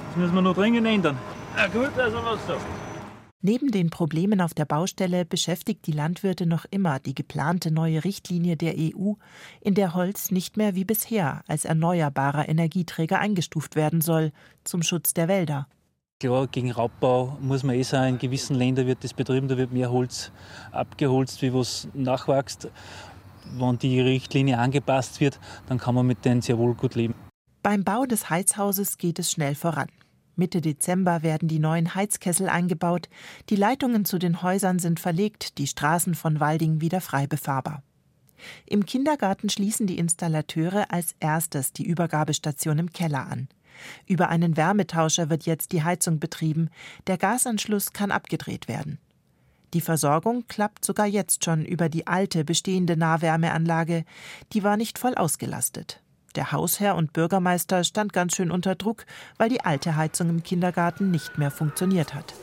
Das 0.10 0.18
müssen 0.18 0.36
wir 0.36 0.42
noch 0.42 0.56
dringend 0.56 0.88
ändern. 0.88 1.18
Na 1.56 1.68
gut, 1.68 1.98
also 1.98 2.18
was 2.24 2.46
so. 2.48 2.54
Neben 3.42 3.70
den 3.70 3.92
Problemen 3.92 4.42
auf 4.42 4.56
der 4.56 4.66
Baustelle 4.66 5.24
beschäftigt 5.24 5.86
die 5.86 5.92
Landwirte 5.92 6.48
noch 6.48 6.66
immer 6.72 7.00
die 7.00 7.14
geplante 7.14 7.70
neue 7.70 8.04
Richtlinie 8.04 8.58
der 8.58 8.74
EU, 8.76 9.14
in 9.62 9.76
der 9.76 9.94
Holz 9.94 10.32
nicht 10.32 10.58
mehr 10.58 10.74
wie 10.74 10.86
bisher 10.86 11.44
als 11.48 11.64
erneuerbarer 11.64 12.50
Energieträger 12.50 13.20
eingestuft 13.20 13.76
werden 13.76 14.02
soll, 14.02 14.32
zum 14.64 14.82
Schutz 14.82 15.14
der 15.14 15.28
Wälder. 15.28 15.68
Klar, 16.20 16.48
gegen 16.48 16.72
Raubbau 16.72 17.38
muss 17.40 17.62
man 17.62 17.76
eh 17.76 17.84
sagen, 17.84 18.16
in 18.16 18.18
gewissen 18.18 18.56
Ländern 18.56 18.88
wird 18.88 19.04
das 19.04 19.14
betrieben, 19.14 19.48
da 19.48 19.56
wird 19.56 19.72
mehr 19.72 19.92
Holz 19.92 20.32
abgeholzt, 20.72 21.44
wie 21.44 21.54
was 21.54 21.88
nachwächst. 21.94 22.72
Wenn 23.56 23.78
die 23.78 24.02
Richtlinie 24.02 24.58
angepasst 24.58 25.22
wird, 25.22 25.40
dann 25.68 25.78
kann 25.78 25.94
man 25.94 26.08
mit 26.08 26.26
denen 26.26 26.42
sehr 26.42 26.58
wohl 26.58 26.74
gut 26.74 26.96
leben. 26.96 27.14
Beim 27.62 27.84
Bau 27.84 28.06
des 28.06 28.32
Heizhauses 28.32 28.98
geht 28.98 29.20
es 29.20 29.32
schnell 29.32 29.54
voran. 29.54 29.90
Mitte 30.38 30.62
Dezember 30.62 31.24
werden 31.24 31.48
die 31.48 31.60
neuen 31.60 31.96
Heizkessel 31.96 32.48
eingebaut, 32.48 33.10
die 33.50 33.56
Leitungen 33.56 34.06
zu 34.06 34.20
den 34.20 34.44
Häusern 34.44 34.78
sind 34.78 35.00
verlegt, 35.00 35.58
die 35.58 35.68
Straßen 35.68 36.14
von 36.14 36.40
Walding 36.40 36.80
wieder 36.80 37.02
frei 37.02 37.26
befahrbar. 37.26 37.82
Im 38.68 38.86
Kindergarten 38.86 39.50
schließen 39.50 39.88
die 39.88 39.98
Installateure 39.98 40.92
als 40.92 41.16
erstes 41.20 41.74
die 41.74 41.86
Übergabestation 41.86 42.78
im 42.78 42.94
Keller 42.94 43.28
an. 43.28 43.48
Über 44.06 44.30
einen 44.30 44.58
Wärmetauscher 44.58 45.32
wird 45.32 45.48
jetzt 45.48 45.72
die 45.72 45.84
Heizung 45.84 46.20
betrieben, 46.20 46.70
der 47.08 47.18
Gasanschluss 47.18 47.92
kann 47.92 48.12
abgedreht 48.12 48.68
werden. 48.68 49.00
Die 49.74 49.82
Versorgung 49.82 50.46
klappt 50.48 50.86
sogar 50.86 51.08
jetzt 51.08 51.44
schon 51.44 51.66
über 51.66 51.90
die 51.90 52.06
alte 52.06 52.46
bestehende 52.46 52.96
Nahwärmeanlage, 52.96 54.06
die 54.54 54.64
war 54.64 54.78
nicht 54.78 55.00
voll 55.00 55.16
ausgelastet. 55.16 56.02
Der 56.38 56.52
Hausherr 56.52 56.96
und 56.96 57.14
Bürgermeister 57.14 57.84
stand 57.84 58.14
ganz 58.14 58.36
schön 58.36 58.52
unter 58.52 58.76
Druck, 58.76 59.06
weil 59.40 59.50
die 59.50 59.62
alte 59.62 59.96
Heizung 59.96 60.30
im 60.30 60.44
Kindergarten 60.44 61.10
nicht 61.10 61.40
mehr 61.40 61.50
funktioniert 61.50 62.14
hat. 62.14 62.36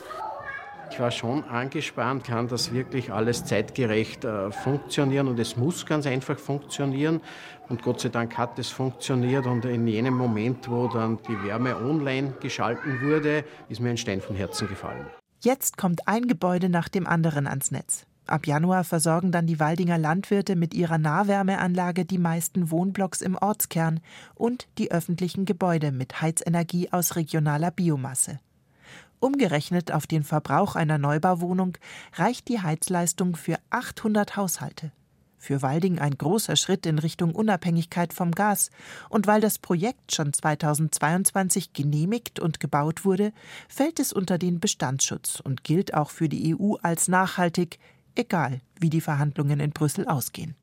Ich 0.91 0.99
war 0.99 1.11
schon 1.11 1.45
angespannt, 1.45 2.25
kann 2.25 2.49
das 2.49 2.73
wirklich 2.73 3.11
alles 3.13 3.45
zeitgerecht 3.45 4.25
äh, 4.25 4.51
funktionieren 4.51 5.29
und 5.29 5.39
es 5.39 5.55
muss 5.55 5.85
ganz 5.85 6.05
einfach 6.07 6.37
funktionieren. 6.37 7.21
Und 7.69 7.83
Gott 7.83 8.01
sei 8.01 8.09
Dank 8.09 8.37
hat 8.37 8.59
es 8.59 8.69
funktioniert 8.69 9.45
und 9.45 9.63
in 9.63 9.87
jenem 9.87 10.15
Moment, 10.15 10.69
wo 10.69 10.89
dann 10.89 11.17
die 11.27 11.41
Wärme 11.43 11.77
online 11.77 12.33
geschalten 12.41 13.01
wurde, 13.01 13.45
ist 13.69 13.79
mir 13.79 13.91
ein 13.91 13.97
Stein 13.97 14.19
vom 14.19 14.35
Herzen 14.35 14.67
gefallen. 14.67 15.07
Jetzt 15.41 15.77
kommt 15.77 16.07
ein 16.07 16.27
Gebäude 16.27 16.67
nach 16.67 16.89
dem 16.89 17.07
anderen 17.07 17.47
ans 17.47 17.71
Netz. 17.71 18.05
Ab 18.27 18.47
Januar 18.47 18.83
versorgen 18.83 19.31
dann 19.31 19.45
die 19.45 19.59
Waldinger 19.59 19.99
Landwirte 19.99 20.55
mit 20.55 20.73
ihrer 20.73 20.97
Nahwärmeanlage 20.97 22.05
die 22.05 22.17
meisten 22.17 22.71
Wohnblocks 22.71 23.21
im 23.21 23.35
Ortskern 23.35 23.99
und 24.33 24.67
die 24.79 24.91
öffentlichen 24.91 25.45
Gebäude 25.45 25.91
mit 25.91 26.21
Heizenergie 26.21 26.91
aus 26.91 27.15
regionaler 27.15 27.69
Biomasse. 27.69 28.39
Umgerechnet 29.19 29.91
auf 29.91 30.07
den 30.07 30.23
Verbrauch 30.23 30.75
einer 30.75 30.97
Neubauwohnung 30.97 31.77
reicht 32.13 32.47
die 32.47 32.61
Heizleistung 32.61 33.35
für 33.35 33.57
800 33.69 34.35
Haushalte. 34.35 34.91
Für 35.37 35.61
Walding 35.61 35.99
ein 35.99 36.17
großer 36.17 36.55
Schritt 36.55 36.87
in 36.87 36.97
Richtung 36.97 37.35
Unabhängigkeit 37.35 38.13
vom 38.13 38.31
Gas. 38.31 38.71
Und 39.09 39.27
weil 39.27 39.41
das 39.41 39.59
Projekt 39.59 40.15
schon 40.15 40.33
2022 40.33 41.71
genehmigt 41.71 42.39
und 42.39 42.59
gebaut 42.59 43.05
wurde, 43.05 43.31
fällt 43.69 43.99
es 43.99 44.11
unter 44.11 44.39
den 44.39 44.59
Bestandsschutz 44.59 45.39
und 45.39 45.63
gilt 45.63 45.93
auch 45.93 46.09
für 46.09 46.29
die 46.29 46.55
EU 46.55 46.77
als 46.81 47.07
nachhaltig, 47.07 47.77
egal 48.15 48.61
wie 48.79 48.89
die 48.89 49.01
Verhandlungen 49.01 49.59
in 49.59 49.71
Brüssel 49.71 50.07
ausgehen. 50.07 50.55